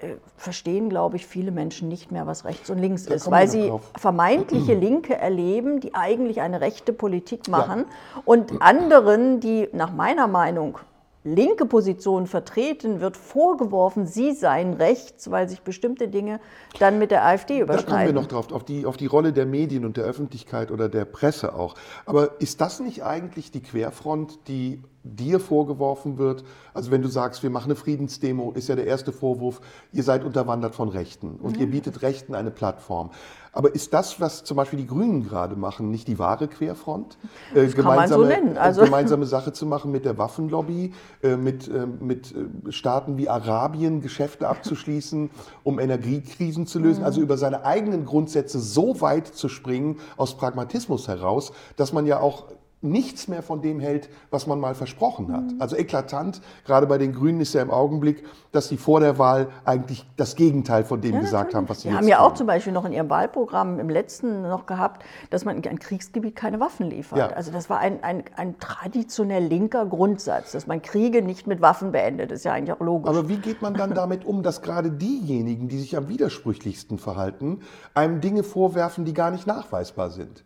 äh, 0.00 0.06
äh, 0.06 0.16
verstehen, 0.36 0.90
glaube 0.90 1.16
ich, 1.16 1.26
viele 1.26 1.50
Menschen 1.50 1.88
nicht 1.88 2.12
mehr, 2.12 2.26
was 2.26 2.44
rechts 2.44 2.68
und 2.68 2.78
links 2.78 3.06
da 3.06 3.14
ist, 3.14 3.30
weil 3.30 3.48
sie 3.48 3.68
drauf. 3.68 3.90
vermeintliche 3.96 4.74
Linke 4.74 5.16
erleben, 5.16 5.80
die 5.80 5.94
eigentlich 5.94 6.42
eine 6.42 6.60
rechte 6.60 6.92
Politik 6.92 7.48
machen 7.48 7.86
ja. 7.88 8.22
und 8.26 8.60
anderen, 8.60 9.40
die 9.40 9.70
nach 9.72 9.92
meiner 9.92 10.26
Meinung 10.26 10.78
linke 11.24 11.64
Position 11.64 12.26
vertreten, 12.26 13.00
wird 13.00 13.16
vorgeworfen, 13.16 14.06
sie 14.06 14.32
seien 14.32 14.74
rechts, 14.74 15.30
weil 15.30 15.48
sich 15.48 15.62
bestimmte 15.62 16.08
Dinge 16.08 16.38
dann 16.78 16.98
mit 16.98 17.10
der 17.10 17.24
AfD 17.24 17.60
überschneiden. 17.60 17.86
Da 17.86 17.96
kommen 17.96 18.06
wir 18.06 18.12
noch 18.12 18.26
drauf, 18.26 18.52
auf 18.52 18.64
die, 18.64 18.86
auf 18.86 18.98
die 18.98 19.06
Rolle 19.06 19.32
der 19.32 19.46
Medien 19.46 19.84
und 19.84 19.96
der 19.96 20.04
Öffentlichkeit 20.04 20.70
oder 20.70 20.88
der 20.88 21.06
Presse 21.06 21.54
auch. 21.54 21.74
Aber 22.04 22.40
ist 22.40 22.60
das 22.60 22.80
nicht 22.80 23.02
eigentlich 23.04 23.50
die 23.50 23.62
Querfront, 23.62 24.38
die 24.48 24.82
dir 25.04 25.38
vorgeworfen 25.38 26.18
wird, 26.18 26.44
also 26.72 26.90
wenn 26.90 27.02
du 27.02 27.08
sagst, 27.08 27.42
wir 27.42 27.50
machen 27.50 27.66
eine 27.66 27.76
Friedensdemo, 27.76 28.52
ist 28.52 28.68
ja 28.68 28.74
der 28.74 28.86
erste 28.86 29.12
Vorwurf, 29.12 29.60
ihr 29.92 30.02
seid 30.02 30.24
unterwandert 30.24 30.74
von 30.74 30.88
Rechten 30.88 31.36
und 31.36 31.56
mhm. 31.56 31.60
ihr 31.60 31.70
bietet 31.70 32.02
Rechten 32.02 32.34
eine 32.34 32.50
Plattform. 32.50 33.10
Aber 33.52 33.72
ist 33.72 33.94
das, 33.94 34.20
was 34.20 34.42
zum 34.42 34.56
Beispiel 34.56 34.80
die 34.80 34.86
Grünen 34.86 35.22
gerade 35.22 35.54
machen, 35.54 35.90
nicht 35.90 36.08
die 36.08 36.18
wahre 36.18 36.48
Querfront? 36.48 37.16
Äh, 37.54 37.66
gemeinsame, 37.68 38.24
so 38.24 38.28
nennen. 38.28 38.58
Also 38.58 38.82
gemeinsame 38.82 39.26
Sache 39.26 39.52
zu 39.52 39.64
machen 39.64 39.92
mit 39.92 40.04
der 40.04 40.18
Waffenlobby, 40.18 40.92
äh, 41.22 41.36
mit, 41.36 41.68
äh, 41.68 41.86
mit 41.86 42.34
äh, 42.34 42.72
Staaten 42.72 43.16
wie 43.16 43.28
Arabien 43.28 44.00
Geschäfte 44.00 44.48
abzuschließen, 44.48 45.30
um 45.62 45.78
Energiekrisen 45.78 46.66
zu 46.66 46.80
lösen. 46.80 47.00
Mhm. 47.00 47.06
Also 47.06 47.20
über 47.20 47.36
seine 47.36 47.64
eigenen 47.64 48.06
Grundsätze 48.06 48.58
so 48.58 49.00
weit 49.00 49.28
zu 49.28 49.48
springen 49.48 49.98
aus 50.16 50.36
Pragmatismus 50.36 51.06
heraus, 51.06 51.52
dass 51.76 51.92
man 51.92 52.06
ja 52.06 52.18
auch 52.18 52.46
nichts 52.84 53.26
mehr 53.28 53.42
von 53.42 53.62
dem 53.62 53.80
hält, 53.80 54.08
was 54.30 54.46
man 54.46 54.60
mal 54.60 54.74
versprochen 54.74 55.32
hat. 55.32 55.52
Mhm. 55.52 55.60
Also 55.60 55.76
eklatant, 55.76 56.40
gerade 56.64 56.86
bei 56.86 56.98
den 56.98 57.12
Grünen 57.12 57.40
ist 57.40 57.54
ja 57.54 57.62
im 57.62 57.70
Augenblick, 57.70 58.24
dass 58.52 58.68
sie 58.68 58.76
vor 58.76 59.00
der 59.00 59.18
Wahl 59.18 59.48
eigentlich 59.64 60.06
das 60.16 60.36
Gegenteil 60.36 60.84
von 60.84 61.00
dem 61.00 61.14
ja, 61.14 61.20
gesagt 61.20 61.52
natürlich. 61.52 61.56
haben, 61.56 61.68
was 61.68 61.80
sie 61.80 61.88
Sie 61.88 61.94
haben 61.94 62.08
ja 62.08 62.20
auch 62.20 62.34
zum 62.34 62.46
Beispiel 62.46 62.72
noch 62.72 62.84
in 62.84 62.92
ihrem 62.92 63.10
Wahlprogramm 63.10 63.80
im 63.80 63.88
letzten 63.88 64.42
noch 64.42 64.66
gehabt, 64.66 65.04
dass 65.30 65.44
man 65.44 65.56
in 65.56 65.68
ein 65.68 65.78
Kriegsgebiet 65.78 66.36
keine 66.36 66.60
Waffen 66.60 66.88
liefert. 66.88 67.18
Ja. 67.18 67.26
Also 67.28 67.50
das 67.50 67.68
war 67.70 67.78
ein, 67.78 68.02
ein, 68.04 68.24
ein 68.36 68.58
traditionell 68.58 69.44
linker 69.44 69.86
Grundsatz, 69.86 70.52
dass 70.52 70.66
man 70.66 70.82
Kriege 70.82 71.22
nicht 71.22 71.46
mit 71.46 71.60
Waffen 71.60 71.92
beendet. 71.92 72.30
Das 72.30 72.40
ist 72.40 72.44
ja 72.44 72.52
eigentlich 72.52 72.76
auch 72.76 72.80
logisch. 72.80 73.08
Aber 73.08 73.28
wie 73.28 73.38
geht 73.38 73.62
man 73.62 73.74
dann 73.74 73.94
damit 73.94 74.24
um, 74.24 74.42
dass 74.42 74.62
gerade 74.62 74.90
diejenigen, 74.90 75.68
die 75.68 75.78
sich 75.78 75.96
am 75.96 76.08
widersprüchlichsten 76.08 76.98
verhalten, 76.98 77.60
einem 77.94 78.20
Dinge 78.20 78.42
vorwerfen, 78.42 79.04
die 79.04 79.14
gar 79.14 79.30
nicht 79.30 79.46
nachweisbar 79.46 80.10
sind? 80.10 80.44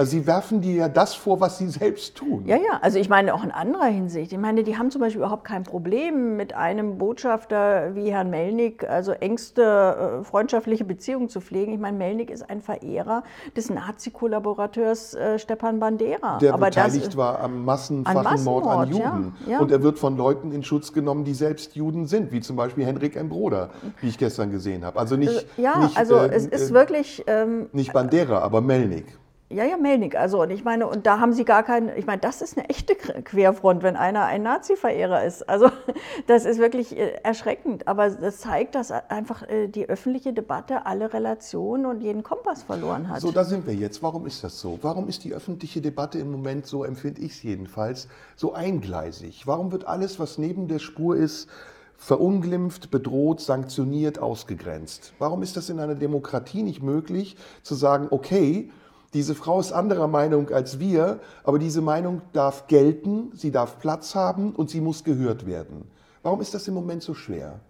Also 0.00 0.12
Sie 0.12 0.26
werfen 0.26 0.62
dir 0.62 0.74
ja 0.76 0.88
das 0.88 1.14
vor, 1.14 1.40
was 1.40 1.58
Sie 1.58 1.68
selbst 1.68 2.14
tun. 2.14 2.44
Ja, 2.46 2.56
ja, 2.56 2.78
also 2.80 2.98
ich 2.98 3.10
meine 3.10 3.34
auch 3.34 3.44
in 3.44 3.50
anderer 3.50 3.84
Hinsicht. 3.84 4.32
Ich 4.32 4.38
meine, 4.38 4.64
die 4.64 4.78
haben 4.78 4.90
zum 4.90 5.02
Beispiel 5.02 5.20
überhaupt 5.20 5.44
kein 5.44 5.62
Problem 5.62 6.38
mit 6.38 6.54
einem 6.54 6.96
Botschafter 6.96 7.94
wie 7.94 8.10
Herrn 8.10 8.30
Melnik, 8.30 8.88
also 8.88 9.12
engste 9.12 10.22
äh, 10.22 10.24
freundschaftliche 10.24 10.86
Beziehungen 10.86 11.28
zu 11.28 11.42
pflegen. 11.42 11.74
Ich 11.74 11.78
meine, 11.78 11.98
Melnik 11.98 12.30
ist 12.30 12.48
ein 12.48 12.62
Verehrer 12.62 13.24
des 13.54 13.68
Nazi-Kollaborateurs 13.68 15.12
äh, 15.12 15.38
Stepan 15.38 15.80
Bandera. 15.80 16.38
Der 16.38 16.54
Aber 16.54 16.68
beteiligt 16.68 17.08
das, 17.08 17.16
war 17.18 17.38
am 17.40 17.66
massenfachen 17.66 18.26
an 18.26 18.42
Mord 18.42 18.66
an 18.66 18.88
Juden. 18.88 19.34
Ja, 19.44 19.52
ja. 19.52 19.58
Und 19.58 19.70
er 19.70 19.82
wird 19.82 19.98
von 19.98 20.16
Leuten 20.16 20.50
in 20.50 20.62
Schutz 20.62 20.94
genommen, 20.94 21.24
die 21.24 21.34
selbst 21.34 21.76
Juden 21.76 22.06
sind, 22.06 22.32
wie 22.32 22.40
zum 22.40 22.56
Beispiel 22.56 22.86
Henrik 22.86 23.16
M. 23.16 23.28
Broder, 23.28 23.68
wie 24.00 24.08
ich 24.08 24.16
gestern 24.16 24.50
gesehen 24.50 24.82
habe. 24.82 24.98
Also 24.98 25.16
nicht, 25.16 25.46
äh, 25.58 25.62
ja, 25.62 25.76
nicht, 25.76 25.98
also 25.98 26.16
äh, 26.16 26.30
es 26.30 26.46
ist 26.46 26.72
wirklich... 26.72 27.22
Ähm, 27.26 27.68
nicht 27.74 27.92
Bandera, 27.92 28.38
aber 28.38 28.62
Melnik. 28.62 29.04
Ja, 29.52 29.64
ja, 29.64 29.76
Melnik. 29.76 30.14
Also, 30.14 30.42
und 30.42 30.50
ich 30.50 30.62
meine, 30.62 30.86
und 30.86 31.06
da 31.06 31.18
haben 31.18 31.32
sie 31.32 31.44
gar 31.44 31.64
keinen, 31.64 31.90
ich 31.96 32.06
meine, 32.06 32.20
das 32.20 32.40
ist 32.40 32.56
eine 32.56 32.68
echte 32.68 32.94
Querfront, 32.94 33.82
wenn 33.82 33.96
einer 33.96 34.24
ein 34.26 34.44
Nazi-Verehrer 34.44 35.24
ist. 35.24 35.48
Also, 35.48 35.70
das 36.28 36.44
ist 36.44 36.58
wirklich 36.58 36.96
äh, 36.96 37.14
erschreckend. 37.24 37.88
Aber 37.88 38.10
das 38.10 38.38
zeigt, 38.38 38.76
dass 38.76 38.92
einfach 38.92 39.42
äh, 39.48 39.66
die 39.66 39.88
öffentliche 39.88 40.32
Debatte 40.32 40.86
alle 40.86 41.12
Relationen 41.12 41.86
und 41.86 42.00
jeden 42.00 42.22
Kompass 42.22 42.62
verloren 42.62 43.08
hat. 43.08 43.20
So, 43.20 43.32
da 43.32 43.42
sind 43.42 43.66
wir 43.66 43.74
jetzt. 43.74 44.04
Warum 44.04 44.24
ist 44.24 44.44
das 44.44 44.60
so? 44.60 44.78
Warum 44.82 45.08
ist 45.08 45.24
die 45.24 45.34
öffentliche 45.34 45.80
Debatte 45.80 46.20
im 46.20 46.30
Moment, 46.30 46.66
so 46.66 46.84
empfinde 46.84 47.20
ich 47.20 47.32
es 47.32 47.42
jedenfalls, 47.42 48.06
so 48.36 48.52
eingleisig? 48.52 49.48
Warum 49.48 49.72
wird 49.72 49.84
alles, 49.84 50.20
was 50.20 50.38
neben 50.38 50.68
der 50.68 50.78
Spur 50.78 51.16
ist, 51.16 51.48
verunglimpft, 51.96 52.92
bedroht, 52.92 53.40
sanktioniert, 53.40 54.20
ausgegrenzt? 54.20 55.12
Warum 55.18 55.42
ist 55.42 55.56
das 55.56 55.70
in 55.70 55.80
einer 55.80 55.96
Demokratie 55.96 56.62
nicht 56.62 56.84
möglich, 56.84 57.36
zu 57.64 57.74
sagen, 57.74 58.06
okay, 58.12 58.70
diese 59.12 59.34
Frau 59.34 59.58
ist 59.58 59.72
anderer 59.72 60.06
Meinung 60.06 60.50
als 60.50 60.78
wir, 60.78 61.20
aber 61.42 61.58
diese 61.58 61.80
Meinung 61.80 62.22
darf 62.32 62.68
gelten, 62.68 63.32
sie 63.34 63.50
darf 63.50 63.78
Platz 63.80 64.14
haben 64.14 64.52
und 64.54 64.70
sie 64.70 64.80
muss 64.80 65.02
gehört 65.02 65.46
werden. 65.46 65.90
Warum 66.22 66.40
ist 66.40 66.54
das 66.54 66.68
im 66.68 66.74
Moment 66.74 67.02
so 67.02 67.14
schwer? 67.14 67.60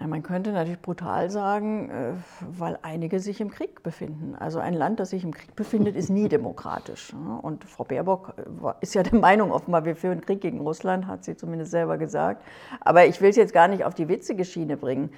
Ja, 0.00 0.06
man 0.06 0.22
könnte 0.22 0.52
natürlich 0.52 0.80
brutal 0.80 1.30
sagen, 1.30 1.90
äh, 1.90 2.12
weil 2.40 2.78
einige 2.80 3.20
sich 3.20 3.42
im 3.42 3.50
Krieg 3.50 3.82
befinden. 3.82 4.34
Also 4.34 4.58
ein 4.58 4.72
Land, 4.72 4.98
das 5.00 5.10
sich 5.10 5.22
im 5.22 5.32
Krieg 5.32 5.54
befindet, 5.54 5.96
ist 5.96 6.08
nie 6.08 6.28
demokratisch. 6.30 7.12
Und 7.42 7.64
Frau 7.64 7.84
Baerbock 7.84 8.34
äh, 8.38 8.72
ist 8.80 8.94
ja 8.94 9.02
der 9.02 9.18
Meinung, 9.20 9.52
offenbar, 9.52 9.84
wir 9.84 9.94
führen 9.94 10.22
Krieg 10.22 10.40
gegen 10.40 10.60
Russland, 10.60 11.06
hat 11.06 11.24
sie 11.24 11.36
zumindest 11.36 11.72
selber 11.72 11.98
gesagt. 11.98 12.42
Aber 12.80 13.04
ich 13.04 13.20
will 13.20 13.28
es 13.28 13.36
jetzt 13.36 13.52
gar 13.52 13.68
nicht 13.68 13.84
auf 13.84 13.94
die 13.94 14.08
witzige 14.08 14.46
Schiene 14.46 14.78
bringen 14.78 15.10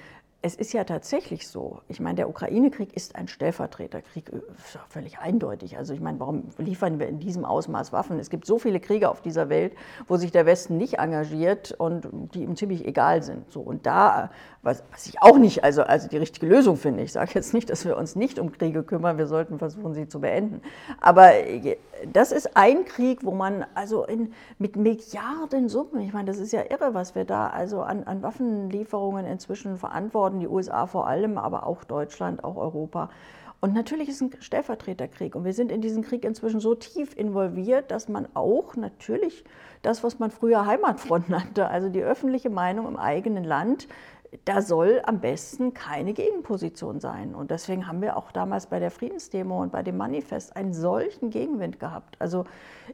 es 0.45 0.53
ist 0.53 0.73
ja 0.73 0.83
tatsächlich 0.83 1.47
so. 1.47 1.79
Ich 1.87 1.99
meine, 1.99 2.17
der 2.17 2.29
Ukraine-Krieg 2.29 2.95
ist 2.95 3.15
ein 3.15 3.27
Stellvertreterkrieg, 3.27 4.29
äh, 4.31 4.41
völlig 4.89 5.17
eindeutig. 5.17 5.75
Also 5.75 5.91
ich 5.95 5.99
meine, 5.99 6.19
warum 6.19 6.43
liefern 6.59 6.99
wir 6.99 7.07
in 7.07 7.19
diesem 7.19 7.45
Ausmaß 7.45 7.91
Waffen? 7.91 8.19
Es 8.19 8.29
gibt 8.29 8.45
so 8.45 8.59
viele 8.59 8.79
Kriege 8.79 9.09
auf 9.09 9.23
dieser 9.23 9.49
Welt, 9.49 9.73
wo 10.07 10.17
sich 10.17 10.31
der 10.31 10.45
Westen 10.45 10.77
nicht 10.77 10.99
engagiert 10.99 11.71
und 11.71 12.07
die 12.35 12.43
ihm 12.43 12.55
ziemlich 12.55 12.85
egal 12.85 13.23
sind. 13.23 13.51
So 13.51 13.61
und 13.61 13.87
da, 13.87 14.29
was, 14.61 14.83
was 14.91 15.07
ich 15.07 15.19
auch 15.19 15.39
nicht, 15.39 15.63
also, 15.63 15.81
also 15.81 16.07
die 16.07 16.17
richtige 16.17 16.45
Lösung 16.45 16.77
finde. 16.77 17.01
Ich 17.01 17.11
sage 17.11 17.31
jetzt 17.33 17.55
nicht, 17.55 17.71
dass 17.71 17.83
wir 17.83 17.97
uns 17.97 18.15
nicht 18.15 18.37
um 18.37 18.51
Kriege 18.51 18.83
kümmern. 18.83 19.17
Wir 19.17 19.25
sollten 19.25 19.57
versuchen, 19.57 19.95
sie 19.95 20.07
zu 20.07 20.21
beenden. 20.21 20.61
Aber 21.01 21.33
äh, 21.33 21.77
das 22.13 22.31
ist 22.31 22.55
ein 22.55 22.85
Krieg, 22.85 23.23
wo 23.23 23.31
man 23.31 23.65
also 23.73 24.05
in, 24.05 24.33
mit 24.59 24.75
Milliarden 24.75 25.69
Summen, 25.69 26.01
ich 26.01 26.13
meine, 26.13 26.25
das 26.25 26.37
ist 26.37 26.53
ja 26.53 26.61
irre, 26.69 26.93
was 26.93 27.15
wir 27.15 27.25
da 27.25 27.47
also 27.47 27.81
an, 27.81 28.03
an 28.03 28.21
Waffenlieferungen 28.21 29.25
inzwischen 29.25 29.77
verantworten, 29.77 30.34
die 30.39 30.47
USA 30.47 30.87
vor 30.87 31.07
allem, 31.07 31.37
aber 31.37 31.65
auch 31.65 31.83
Deutschland, 31.83 32.43
auch 32.43 32.57
Europa. 32.57 33.09
Und 33.61 33.73
natürlich 33.73 34.09
ist 34.09 34.21
ein 34.21 34.31
Stellvertreterkrieg. 34.39 35.35
Und 35.35 35.43
wir 35.43 35.53
sind 35.53 35.71
in 35.71 35.81
diesen 35.81 36.03
Krieg 36.03 36.23
inzwischen 36.23 36.59
so 36.59 36.75
tief 36.75 37.17
involviert, 37.17 37.89
dass 37.89 38.07
man 38.09 38.27
auch 38.35 38.75
natürlich 38.75 39.43
das, 39.81 40.03
was 40.03 40.19
man 40.19 40.29
früher 40.29 40.65
Heimatfront 40.65 41.29
nannte, 41.29 41.67
also 41.67 41.89
die 41.89 42.03
öffentliche 42.03 42.49
Meinung 42.49 42.87
im 42.87 42.97
eigenen 42.97 43.43
Land, 43.43 43.87
da 44.43 44.61
soll 44.61 45.01
am 45.05 45.19
besten 45.21 45.73
keine 45.73 46.13
Gegenposition 46.13 46.99
sein. 46.99 47.33
Und 47.33 47.51
deswegen 47.51 47.87
haben 47.87 48.01
wir 48.01 48.17
auch 48.17 48.31
damals 48.31 48.65
bei 48.67 48.79
der 48.79 48.91
Friedensdemo 48.91 49.61
und 49.61 49.71
bei 49.71 49.83
dem 49.83 49.97
Manifest 49.97 50.55
einen 50.55 50.73
solchen 50.73 51.29
Gegenwind 51.29 51.79
gehabt. 51.79 52.15
Also 52.19 52.45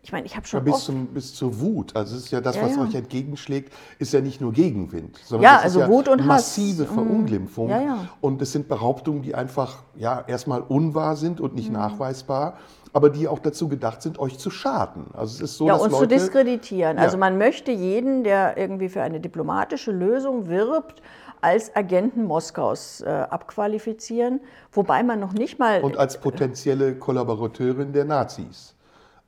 ich 0.03 0.11
meine, 0.11 0.25
ich 0.25 0.35
habe 0.35 0.45
schon 0.45 0.59
Ja, 0.65 0.71
bis, 0.71 0.83
zum, 0.85 1.07
bis 1.07 1.33
zur 1.33 1.59
Wut. 1.59 1.95
Also 1.95 2.15
es 2.15 2.25
ist 2.25 2.31
ja 2.31 2.41
das, 2.41 2.55
Ja, 2.57 2.63
was 2.63 2.75
ja. 2.75 2.83
euch 2.83 2.95
entgegenschlägt, 2.95 3.73
ist 3.99 4.13
ja 4.13 4.21
nicht 4.21 4.41
nur 4.41 4.51
Gegenwind, 4.53 5.17
sondern 5.23 5.43
Ja, 5.51 5.59
also 5.59 5.87
Wut 5.87 6.07
und 6.07 6.19
Hass. 6.21 6.27
massive 6.27 6.83
Mhm. 6.83 6.87
Verunglimpfung. 6.93 7.69
Ja. 7.69 8.07
Und 8.21 8.41
es 8.41 8.51
sind 8.51 8.67
Behauptungen, 8.67 9.21
die 9.21 9.33
einfach 9.35 9.83
ja 9.95 10.23
erstmal 10.27 10.61
unwahr 10.61 11.15
sind 11.15 11.41
und 11.41 11.51
Mhm. 11.53 11.57
nicht 11.57 11.71
nachweisbar, 11.71 12.57
aber 12.93 13.09
die 13.09 13.27
auch 13.27 13.39
dazu 13.39 13.67
gedacht 13.69 14.01
sind, 14.01 14.19
euch 14.19 14.37
zu 14.37 14.49
schaden. 14.49 15.05
Also 15.13 15.35
es 15.35 15.41
ist 15.51 15.57
so, 15.57 15.67
ja, 15.67 15.73
dass 15.73 15.83
uns 15.83 15.93
zu 15.93 16.01
Leute, 16.01 16.15
diskreditieren. 16.15 16.97
Ja. 16.97 17.03
Also 17.03 17.17
man 17.17 17.37
möchte 17.37 17.71
jeden, 17.71 18.23
der 18.23 18.57
irgendwie 18.57 18.89
für 18.89 19.01
eine 19.01 19.19
diplomatische 19.21 19.91
Lösung 19.91 20.47
wirbt, 20.49 21.01
als 21.41 21.75
Agenten 21.75 22.25
Moskaus 22.25 23.01
äh, 23.01 23.09
abqualifizieren, 23.09 24.41
wobei 24.71 25.03
man 25.03 25.19
noch 25.19 25.33
nicht 25.33 25.59
mal 25.59 25.81
und 25.81 25.97
als 25.97 26.19
potenzielle 26.19 26.95
Kollaborateurin 26.95 27.93
der 27.93 28.05
Nazis. 28.05 28.75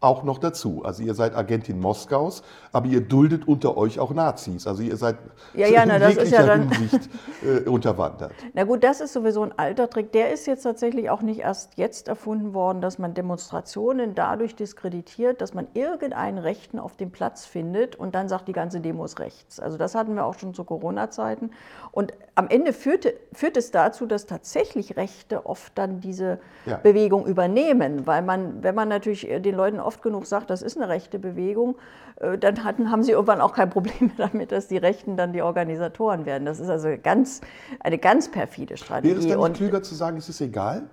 Auch 0.03 0.23
noch 0.23 0.37
dazu. 0.37 0.83
Also 0.83 1.01
ihr 1.01 1.13
seid 1.13 1.33
Agentin 1.33 1.79
Moskaus, 1.79 2.43
aber 2.73 2.87
ihr 2.87 2.99
duldet 2.99 3.47
unter 3.47 3.77
euch 3.77 3.99
auch 4.01 4.13
Nazis. 4.13 4.67
Also 4.67 4.83
ihr 4.83 4.97
seid 4.97 5.15
Ja, 5.53 5.67
ja, 5.67 5.83
in 5.83 5.87
na, 5.87 5.97
das 5.97 6.17
ist 6.17 6.31
ja 6.31 6.45
dann- 6.45 6.69
Hinsicht 6.69 7.09
äh, 7.41 7.69
unterwandert. 7.69 8.33
Na 8.53 8.65
gut, 8.65 8.83
das 8.83 8.99
ist 8.99 9.13
sowieso 9.13 9.43
ein 9.43 9.57
alter 9.57 9.89
Trick. 9.89 10.11
Der 10.11 10.33
ist 10.33 10.45
jetzt 10.45 10.63
tatsächlich 10.63 11.09
auch 11.09 11.21
nicht 11.21 11.39
erst 11.39 11.77
jetzt 11.77 12.09
erfunden 12.09 12.53
worden, 12.53 12.81
dass 12.81 12.99
man 12.99 13.13
Demonstrationen 13.13 14.13
dadurch 14.13 14.55
diskreditiert, 14.57 15.39
dass 15.39 15.53
man 15.53 15.67
irgendeinen 15.73 16.37
Rechten 16.37 16.79
auf 16.79 16.97
dem 16.97 17.09
Platz 17.11 17.45
findet 17.45 17.95
und 17.95 18.13
dann 18.13 18.27
sagt, 18.27 18.49
die 18.49 18.53
ganze 18.53 18.81
Demo 18.81 19.05
ist 19.05 19.19
rechts. 19.21 19.61
Also 19.61 19.77
das 19.77 19.95
hatten 19.95 20.15
wir 20.15 20.25
auch 20.25 20.37
schon 20.37 20.53
zu 20.53 20.65
Corona-Zeiten. 20.65 21.51
Und 21.93 22.11
am 22.35 22.49
Ende 22.49 22.73
führte, 22.73 23.13
führt 23.31 23.55
es 23.55 23.71
dazu, 23.71 24.05
dass 24.05 24.25
tatsächlich 24.25 24.97
Rechte 24.97 25.45
oft 25.45 25.71
dann 25.77 26.01
diese 26.01 26.39
Ja. 26.65 26.77
Bewegung 26.77 27.25
übernehmen, 27.25 28.05
weil 28.07 28.21
man, 28.21 28.63
wenn 28.63 28.75
man 28.75 28.89
natürlich 28.89 29.21
den 29.29 29.55
Leuten 29.55 29.79
oft 29.79 29.92
genug 30.01 30.25
sagt, 30.25 30.49
das 30.49 30.61
ist 30.61 30.77
eine 30.77 30.89
rechte 30.89 31.19
Bewegung, 31.19 31.75
äh, 32.17 32.37
dann 32.37 32.63
hatten, 32.63 32.91
haben 32.91 33.03
sie 33.03 33.11
irgendwann 33.11 33.41
auch 33.41 33.53
kein 33.53 33.69
Problem 33.69 34.11
damit, 34.17 34.51
dass 34.51 34.67
die 34.67 34.77
Rechten 34.77 35.17
dann 35.17 35.33
die 35.33 35.41
Organisatoren 35.41 36.25
werden. 36.25 36.45
Das 36.45 36.59
ist 36.59 36.69
also 36.69 36.89
ganz, 37.01 37.41
eine 37.79 37.97
ganz 37.97 38.29
perfide 38.31 38.69
Wäre 38.69 38.73
es 38.75 38.79
Strategie. 38.81 39.29
dann 39.29 39.39
nicht 39.39 39.55
klüger 39.55 39.83
zu 39.83 39.95
sagen, 39.95 40.17
es 40.17 40.29
ist 40.29 40.41
egal? 40.41 40.83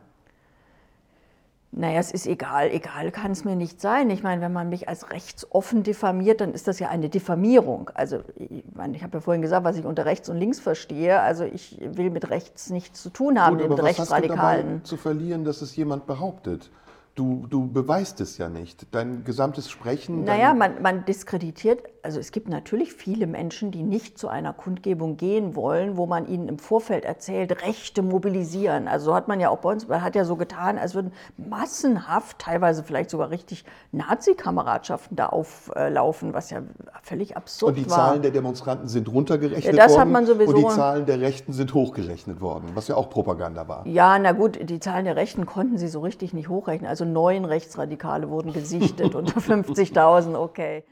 naja, 1.73 2.01
es 2.01 2.11
ist 2.11 2.27
egal, 2.27 2.69
egal 2.71 3.13
kann 3.13 3.31
es 3.31 3.45
mir 3.45 3.55
nicht 3.55 3.81
sein. 3.81 4.11
Ich 4.11 4.23
meine, 4.23 4.43
wenn 4.43 4.53
man 4.53 4.69
mich 4.69 4.89
als 4.89 5.11
rechtsoffen 5.11 5.85
diffamiert, 5.85 6.41
dann 6.41 6.53
ist 6.53 6.67
das 6.67 6.81
ja 6.81 6.89
eine 6.89 7.09
Diffamierung. 7.09 7.91
Also 7.95 8.21
ich, 8.35 8.65
meine, 8.75 8.97
ich 8.97 9.05
habe 9.05 9.19
ja 9.19 9.21
vorhin 9.21 9.41
gesagt, 9.41 9.65
was 9.65 9.77
ich 9.77 9.85
unter 9.85 10.05
rechts 10.05 10.29
und 10.29 10.37
links 10.37 10.59
verstehe. 10.59 11.21
Also 11.21 11.45
ich 11.45 11.79
will 11.81 12.11
mit 12.11 12.29
rechts 12.31 12.71
nichts 12.71 13.03
zu 13.03 13.11
tun 13.11 13.41
haben, 13.41 13.59
Gut, 13.59 13.69
mit 13.69 13.79
was 13.79 13.99
hast 13.99 14.11
du 14.11 14.15
dabei 14.15 14.21
Rechtsradikalen. 14.21 14.85
zu 14.85 14.97
verlieren, 14.97 15.45
dass 15.45 15.63
es 15.63 15.77
jemand 15.77 16.07
behauptet? 16.07 16.71
Du, 17.17 17.47
du 17.51 17.67
beweist 17.67 18.21
es 18.21 18.39
ja 18.39 18.49
nicht. 18.49 18.87
Dein 18.95 19.25
gesamtes 19.25 19.69
Sprechen. 19.69 20.25
Naja, 20.25 20.55
man, 20.55 20.81
man 20.81 21.05
diskreditiert, 21.05 21.83
also 22.03 22.19
es 22.19 22.31
gibt 22.33 22.49
natürlich 22.49 22.95
viele 22.95 23.27
Menschen, 23.27 23.73
die 23.73 23.83
nicht 23.83 24.17
zu 24.17 24.29
einer 24.29 24.53
Kundgebung 24.55 25.17
gehen 25.19 25.55
wollen, 25.55 25.97
wo 25.99 26.07
man 26.07 26.27
ihnen 26.27 26.49
im 26.49 26.59
Vorfeld 26.59 27.05
erzählt, 27.05 27.63
Rechte 27.63 28.03
mobilisieren. 28.03 28.89
Also 28.89 29.07
so 29.07 29.15
hat 29.15 29.29
man 29.29 29.39
ja 29.41 29.51
auch 29.51 29.59
bei 29.59 29.71
uns, 29.71 29.87
man 29.89 30.03
hat 30.03 30.15
ja 30.15 30.25
so 30.25 30.37
getan, 30.37 30.79
als 30.79 30.95
würden 30.95 31.13
massenhaft, 31.37 32.39
teilweise 32.39 32.85
vielleicht 32.85 33.11
sogar 33.11 33.29
richtig 33.31 33.65
Nazi-Kameradschaften 33.93 35.17
da 35.17 35.27
auflaufen, 35.27 36.33
was 36.33 36.51
ja 36.51 36.63
völlig 37.03 37.37
absurd 37.37 37.77
und 37.77 37.85
die 37.85 37.91
war. 37.91 37.97
Zahlen 37.99 38.23
der 38.23 38.31
Demonstranten 38.31 38.89
sind 38.89 39.09
runtergerechnet 39.13 39.75
Ja, 39.75 39.83
das 39.85 39.93
worden. 39.93 40.01
hat 40.01 40.09
man 40.09 40.27
sowieso- 40.27 40.53
Und 40.57 40.57
die 40.59 40.69
Zahlen 40.77 41.07
der 41.07 41.21
Rechten 41.21 41.53
sind 41.53 41.75
hochgerechnet 41.75 42.41
worden, 42.41 42.71
was 42.75 42.89
ja 42.89 42.97
auch 42.97 43.11
Propaganda 43.11 43.67
war. 43.69 43.87
ja, 43.87 44.19
na 44.19 44.33
gut, 44.33 44.59
die 44.63 44.81
Zahlen 44.81 45.05
der 45.05 45.17
Rechten 45.17 45.45
konnten 45.45 45.77
sie 45.77 45.89
so 45.89 46.01
richtig 46.01 46.33
nicht 46.33 46.49
hochrechnen. 46.49 46.89
Also 46.89 47.00
neun 47.05 47.45
Rechtsradikale 47.45 48.29
wurden 48.31 48.53
gesichtet 48.53 49.15
unter 49.15 49.41
50.000, 49.41 50.35
okay. 50.37 50.85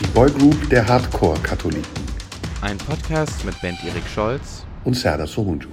Die 0.00 0.06
Boygroup 0.08 0.68
der 0.68 0.86
Hardcore-Katholiken 0.86 2.04
Ein 2.60 2.78
Podcast 2.78 3.44
mit 3.44 3.60
Bent 3.62 3.82
Erik 3.84 4.06
Scholz 4.06 4.66
und 4.84 4.94
Serdar 4.94 5.26
Sohuncu. 5.26 5.68